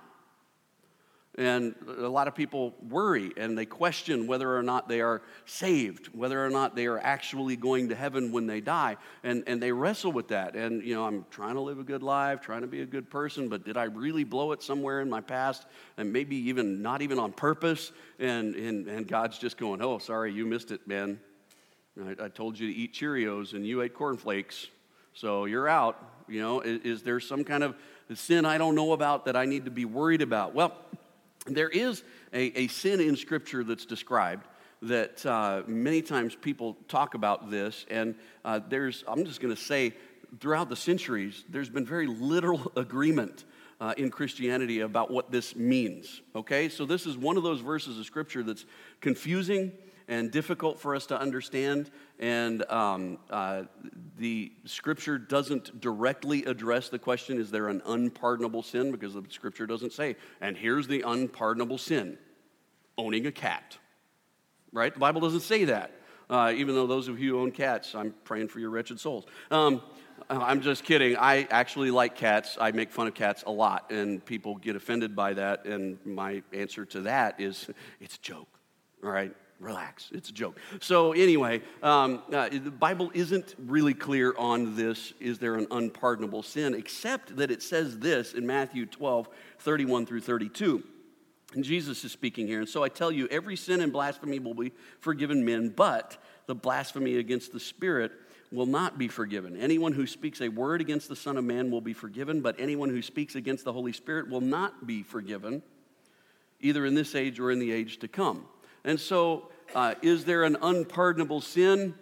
[1.36, 6.08] And a lot of people worry and they question whether or not they are saved,
[6.14, 8.98] whether or not they are actually going to heaven when they die.
[9.24, 10.56] And, and they wrestle with that.
[10.56, 13.10] And, you know, I'm trying to live a good life, trying to be a good
[13.10, 15.66] person, but did I really blow it somewhere in my past?
[15.98, 17.94] And maybe even not even on purpose?
[18.20, 21.20] And, and, and God's just going, oh, sorry, you missed it, Ben.
[22.00, 24.68] I, I told you to eat Cheerios and you ate cornflakes.
[25.14, 26.12] So you're out.
[26.28, 27.76] You know, is, is there some kind of
[28.14, 30.54] sin I don't know about that I need to be worried about?
[30.54, 30.74] Well,
[31.46, 34.48] there is a, a sin in Scripture that's described
[34.82, 39.62] that uh, many times people talk about this, and uh, there's, I'm just going to
[39.62, 39.94] say,
[40.40, 43.46] throughout the centuries, there's been very little agreement
[43.80, 46.22] uh, in Christianity about what this means.
[46.36, 46.70] Okay?
[46.70, 48.66] So, this is one of those verses of Scripture that's
[49.02, 49.72] confusing
[50.08, 51.92] and difficult for us to understand.
[52.20, 53.64] And um, uh,
[54.18, 58.92] the scripture doesn't directly address the question is there an unpardonable sin?
[58.92, 62.18] Because the scripture doesn't say, and here's the unpardonable sin
[62.98, 63.78] owning a cat.
[64.72, 64.94] Right?
[64.94, 65.92] The Bible doesn't say that.
[66.30, 69.26] Uh, even though those of you who own cats, I'm praying for your wretched souls.
[69.52, 69.82] Um,
[70.30, 71.18] I'm just kidding.
[71.18, 72.58] I actually like cats.
[72.60, 75.66] I make fun of cats a lot, and people get offended by that.
[75.66, 78.48] And my answer to that is it's a joke.
[79.04, 79.34] All right?
[79.64, 80.10] Relax.
[80.12, 80.58] It's a joke.
[80.82, 86.44] So, anyway, um, uh, the Bible isn't really clear on this is there an unpardonable
[86.44, 90.84] sin, except that it says this in Matthew 12, 31 through 32.
[91.56, 92.60] And Jesus is speaking here.
[92.60, 96.56] And so I tell you, every sin and blasphemy will be forgiven men, but the
[96.56, 98.12] blasphemy against the Spirit
[98.52, 99.58] will not be forgiven.
[99.58, 102.90] Anyone who speaks a word against the Son of Man will be forgiven, but anyone
[102.90, 105.64] who speaks against the Holy Spirit will not be forgiven,
[106.60, 108.46] either in this age or in the age to come.
[108.84, 111.96] And so uh, is there an unpardonable sin?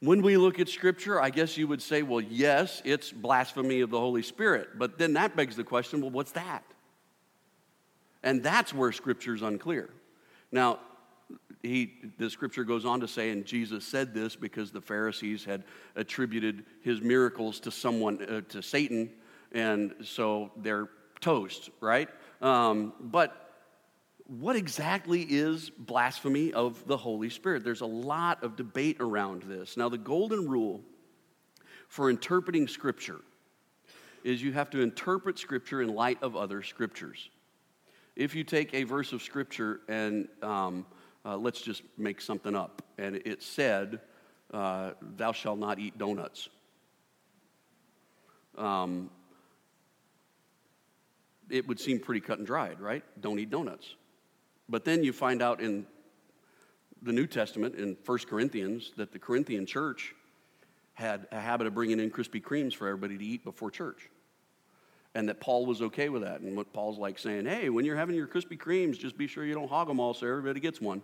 [0.00, 3.90] When we look at Scripture, I guess you would say, well, yes, it's blasphemy of
[3.90, 4.78] the Holy Spirit.
[4.78, 6.64] But then that begs the question well, what's that?
[8.22, 9.90] And that's where Scripture's unclear.
[10.52, 10.78] Now,
[11.62, 15.64] he, the scripture goes on to say, and Jesus said this because the Pharisees had
[15.94, 19.10] attributed his miracles to someone, uh, to Satan,
[19.52, 20.88] and so they're
[21.20, 22.08] toast, right?
[22.40, 23.49] Um, but
[24.38, 27.64] what exactly is blasphemy of the Holy Spirit?
[27.64, 29.76] There's a lot of debate around this.
[29.76, 30.82] Now, the golden rule
[31.88, 33.20] for interpreting Scripture
[34.22, 37.28] is you have to interpret Scripture in light of other Scriptures.
[38.14, 40.86] If you take a verse of Scripture and um,
[41.24, 43.98] uh, let's just make something up, and it said,
[44.54, 46.48] uh, Thou shalt not eat donuts.
[48.56, 49.10] Um,
[51.48, 53.02] it would seem pretty cut and dried, right?
[53.20, 53.94] Don't eat donuts.
[54.70, 55.84] But then you find out in
[57.02, 60.14] the New Testament, in 1 Corinthians, that the Corinthian church
[60.94, 64.08] had a habit of bringing in Krispy Kremes for everybody to eat before church.
[65.14, 66.40] And that Paul was okay with that.
[66.40, 69.44] And what Paul's like saying, hey, when you're having your Krispy Kremes, just be sure
[69.44, 71.02] you don't hog them all so everybody gets one.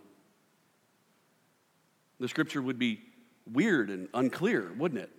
[2.19, 3.01] The scripture would be
[3.51, 5.09] weird and unclear, wouldn't it?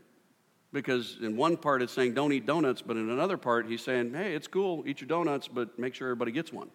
[0.73, 4.15] Because in one part it's saying don't eat donuts, but in another part he's saying,
[4.15, 6.71] hey, it's cool, eat your donuts, but make sure everybody gets one.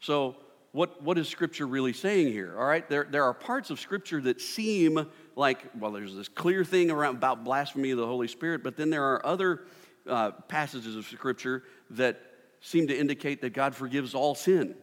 [0.00, 0.36] So
[0.72, 2.54] what, what is Scripture really saying here?
[2.58, 6.64] All right, there, there are parts of Scripture that seem like, well, there's this clear
[6.64, 9.64] thing around, about blasphemy of the Holy Spirit, but then there are other
[10.06, 12.20] uh, passages of Scripture that
[12.60, 14.74] seem to indicate that God forgives all sin.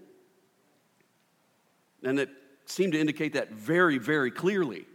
[2.03, 2.29] And that
[2.65, 4.85] seem to indicate that very, very clearly.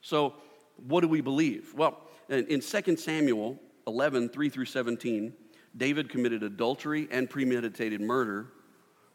[0.00, 0.34] So,
[0.88, 1.74] what do we believe?
[1.76, 5.32] Well, in, in 2 Samuel 11, 3 through 17,
[5.76, 8.48] David committed adultery and premeditated murder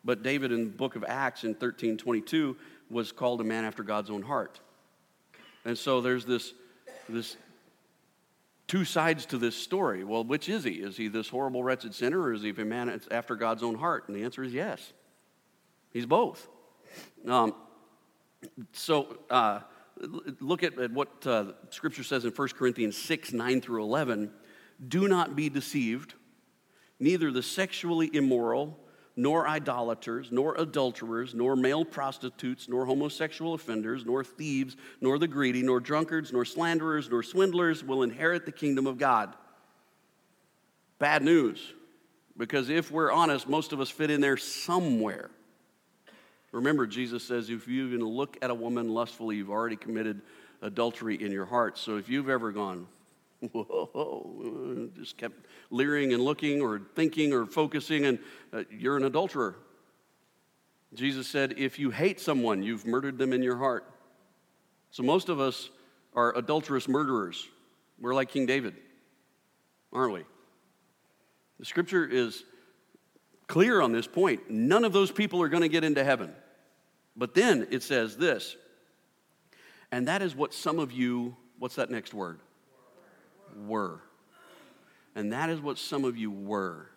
[0.07, 2.55] but David in the book of Acts in 1322
[2.89, 4.61] was called a man after God's own heart.
[5.65, 6.53] And so there's this,
[7.09, 7.35] this
[8.67, 10.05] two sides to this story.
[10.05, 10.75] Well, which is he?
[10.75, 14.05] Is he this horrible, wretched sinner, or is he a man after God's own heart?
[14.07, 14.93] And the answer is yes.
[15.91, 16.47] He's both.
[17.27, 17.53] Um,
[18.71, 19.59] so uh,
[20.39, 24.31] look at, at what uh, Scripture says in 1 Corinthians 6 9 through 11.
[24.87, 26.13] Do not be deceived.
[26.97, 28.79] Neither the sexually immoral,
[29.17, 35.63] nor idolaters, nor adulterers, nor male prostitutes, nor homosexual offenders, nor thieves, nor the greedy,
[35.63, 39.35] nor drunkards, nor slanderers, nor swindlers will inherit the kingdom of God.
[40.99, 41.73] Bad news,
[42.37, 45.31] because if we're honest, most of us fit in there somewhere.
[46.51, 50.21] Remember, Jesus says if you even look at a woman lustfully, you've already committed
[50.61, 51.77] adultery in your heart.
[51.77, 52.87] So if you've ever gone,
[53.51, 58.19] whoa, just kept leering and looking or thinking or focusing, and
[58.51, 59.55] uh, you're an adulterer.
[60.93, 63.85] Jesus said, if you hate someone, you've murdered them in your heart.
[64.91, 65.69] So most of us
[66.15, 67.47] are adulterous murderers.
[67.99, 68.75] We're like King David,
[69.91, 70.23] aren't we?
[71.59, 72.43] The scripture is
[73.47, 74.49] clear on this point.
[74.49, 76.33] None of those people are going to get into heaven.
[77.15, 78.55] But then it says this,
[79.91, 82.39] and that is what some of you, what's that next word?
[83.65, 84.01] Were.
[85.15, 86.87] And that is what some of you were.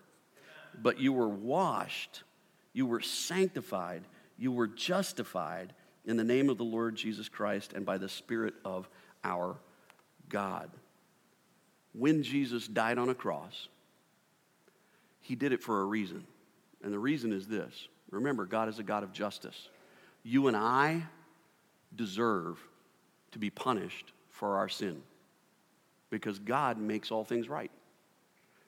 [0.80, 2.22] But you were washed,
[2.72, 4.02] you were sanctified,
[4.38, 5.72] you were justified
[6.04, 8.88] in the name of the Lord Jesus Christ and by the Spirit of
[9.24, 9.58] our
[10.28, 10.70] God.
[11.92, 13.68] When Jesus died on a cross,
[15.20, 16.24] he did it for a reason.
[16.82, 19.68] And the reason is this remember, God is a God of justice.
[20.22, 21.02] You and I
[21.96, 22.58] deserve
[23.32, 25.02] to be punished for our sin
[26.10, 27.70] because God makes all things right.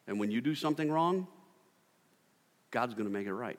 [0.07, 1.26] And when you do something wrong,
[2.70, 3.59] God's going to make it right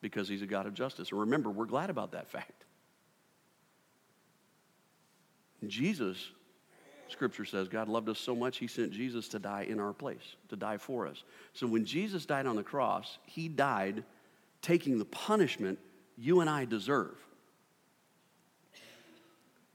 [0.00, 1.10] because He's a God of justice.
[1.10, 2.64] And remember, we're glad about that fact.
[5.66, 6.30] Jesus
[7.08, 10.36] Scripture says God loved us so much, He sent Jesus to die in our place,
[10.48, 11.22] to die for us.
[11.52, 14.04] So when Jesus died on the cross, He died
[14.62, 15.78] taking the punishment
[16.16, 17.16] you and I deserve.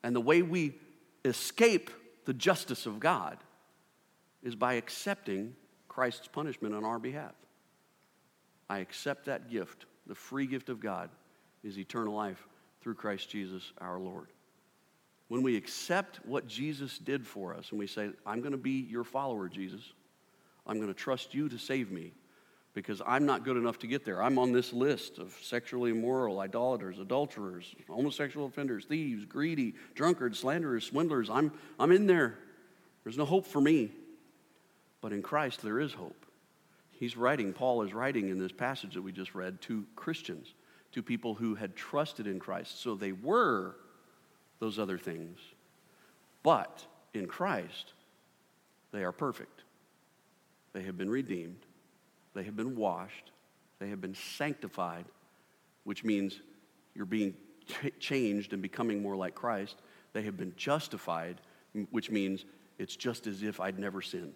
[0.03, 0.75] And the way we
[1.25, 1.89] escape
[2.25, 3.37] the justice of God
[4.43, 5.55] is by accepting
[5.87, 7.33] Christ's punishment on our behalf.
[8.69, 9.85] I accept that gift.
[10.07, 11.09] The free gift of God
[11.63, 12.47] is eternal life
[12.81, 14.27] through Christ Jesus our Lord.
[15.27, 18.87] When we accept what Jesus did for us and we say, I'm going to be
[18.89, 19.81] your follower, Jesus,
[20.65, 22.13] I'm going to trust you to save me
[22.81, 24.23] because I'm not good enough to get there.
[24.23, 30.85] I'm on this list of sexually immoral, idolaters, adulterers, homosexual offenders, thieves, greedy, drunkards, slanderers,
[30.85, 31.29] swindlers.
[31.29, 32.37] I'm, I'm in there.
[33.03, 33.91] There's no hope for me.
[35.01, 36.25] But in Christ, there is hope.
[36.91, 40.53] He's writing, Paul is writing in this passage that we just read to Christians,
[40.93, 42.81] to people who had trusted in Christ.
[42.81, 43.75] So they were
[44.59, 45.37] those other things.
[46.43, 47.91] But in Christ,
[48.93, 49.63] they are perfect.
[50.71, 51.65] They have been redeemed,
[52.39, 53.31] they have been washed,
[53.79, 55.03] they have been sanctified,
[55.83, 56.39] which means
[56.95, 57.33] you're being
[57.67, 59.75] ch- changed and becoming more like Christ.
[60.13, 61.41] They have been justified,
[61.91, 62.45] which means
[62.77, 64.35] it's just as if I'd never sinned.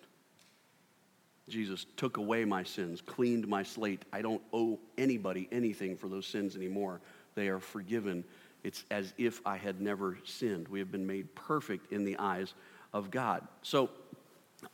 [1.47, 4.03] Jesus took away my sins, cleaned my slate.
[4.11, 6.99] I don't owe anybody anything for those sins anymore.
[7.35, 8.25] They are forgiven
[8.65, 10.67] it's as if I had never sinned.
[10.67, 12.53] We have been made perfect in the eyes
[12.91, 13.47] of God.
[13.61, 13.89] So,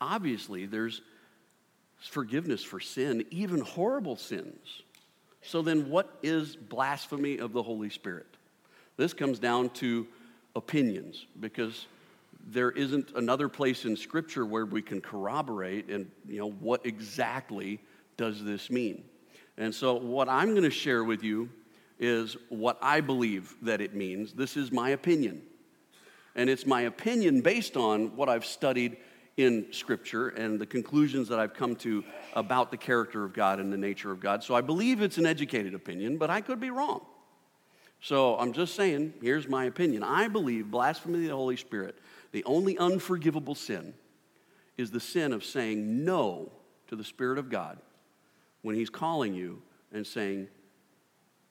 [0.01, 1.03] obviously, there's
[2.07, 4.83] forgiveness for sin, even horrible sins.
[5.41, 8.27] So, then what is blasphemy of the Holy Spirit?
[8.97, 10.05] This comes down to
[10.55, 11.87] opinions because
[12.47, 17.79] there isn't another place in Scripture where we can corroborate and, you know, what exactly
[18.17, 19.03] does this mean?
[19.57, 21.49] And so, what I'm going to share with you
[21.99, 24.33] is what I believe that it means.
[24.33, 25.41] This is my opinion.
[26.35, 28.97] And it's my opinion based on what I've studied
[29.39, 33.71] in Scripture and the conclusions that I've come to about the character of God and
[33.71, 34.43] the nature of God.
[34.43, 37.05] So I believe it's an educated opinion, but I could be wrong.
[38.01, 40.03] So I'm just saying, here's my opinion.
[40.03, 41.97] I believe blasphemy of the Holy Spirit,
[42.33, 43.93] the only unforgivable sin,
[44.77, 46.51] is the sin of saying no
[46.87, 47.79] to the Spirit of God
[48.61, 49.61] when He's calling you
[49.93, 50.49] and saying,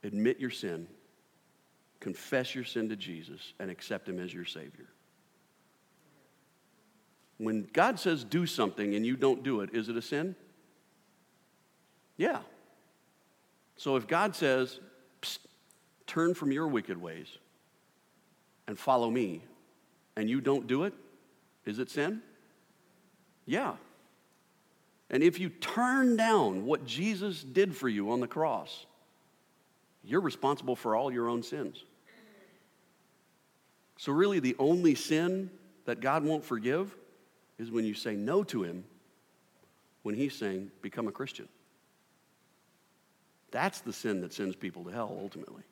[0.03, 0.89] admit your sin,
[2.01, 4.89] confess your sin to Jesus, and accept Him as your Savior.
[7.39, 10.35] When God says do something and you don't do it, is it a sin?
[12.17, 12.41] Yeah.
[13.77, 14.81] So if God says,
[16.07, 17.29] turn from your wicked ways
[18.67, 19.43] and follow me,
[20.17, 20.93] and you don't do it,
[21.65, 22.21] is it sin?
[23.47, 23.75] Yeah.
[25.11, 28.85] And if you turn down what Jesus did for you on the cross,
[30.03, 31.85] you're responsible for all your own sins.
[33.97, 35.51] So, really, the only sin
[35.85, 36.95] that God won't forgive
[37.59, 38.85] is when you say no to Him
[40.03, 41.49] when He's saying, become a Christian.
[43.51, 45.63] That's the sin that sends people to hell ultimately.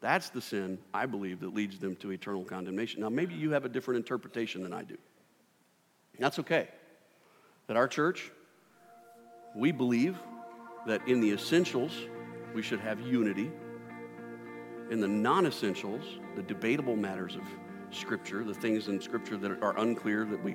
[0.00, 3.00] That's the sin, I believe, that leads them to eternal condemnation.
[3.00, 4.96] Now, maybe you have a different interpretation than I do.
[6.18, 6.68] That's okay.
[7.68, 8.30] At our church,
[9.54, 10.16] we believe
[10.86, 11.92] that in the essentials,
[12.54, 13.50] we should have unity.
[14.90, 16.04] In the non essentials,
[16.36, 17.42] the debatable matters of
[17.90, 20.54] Scripture, the things in Scripture that are unclear that we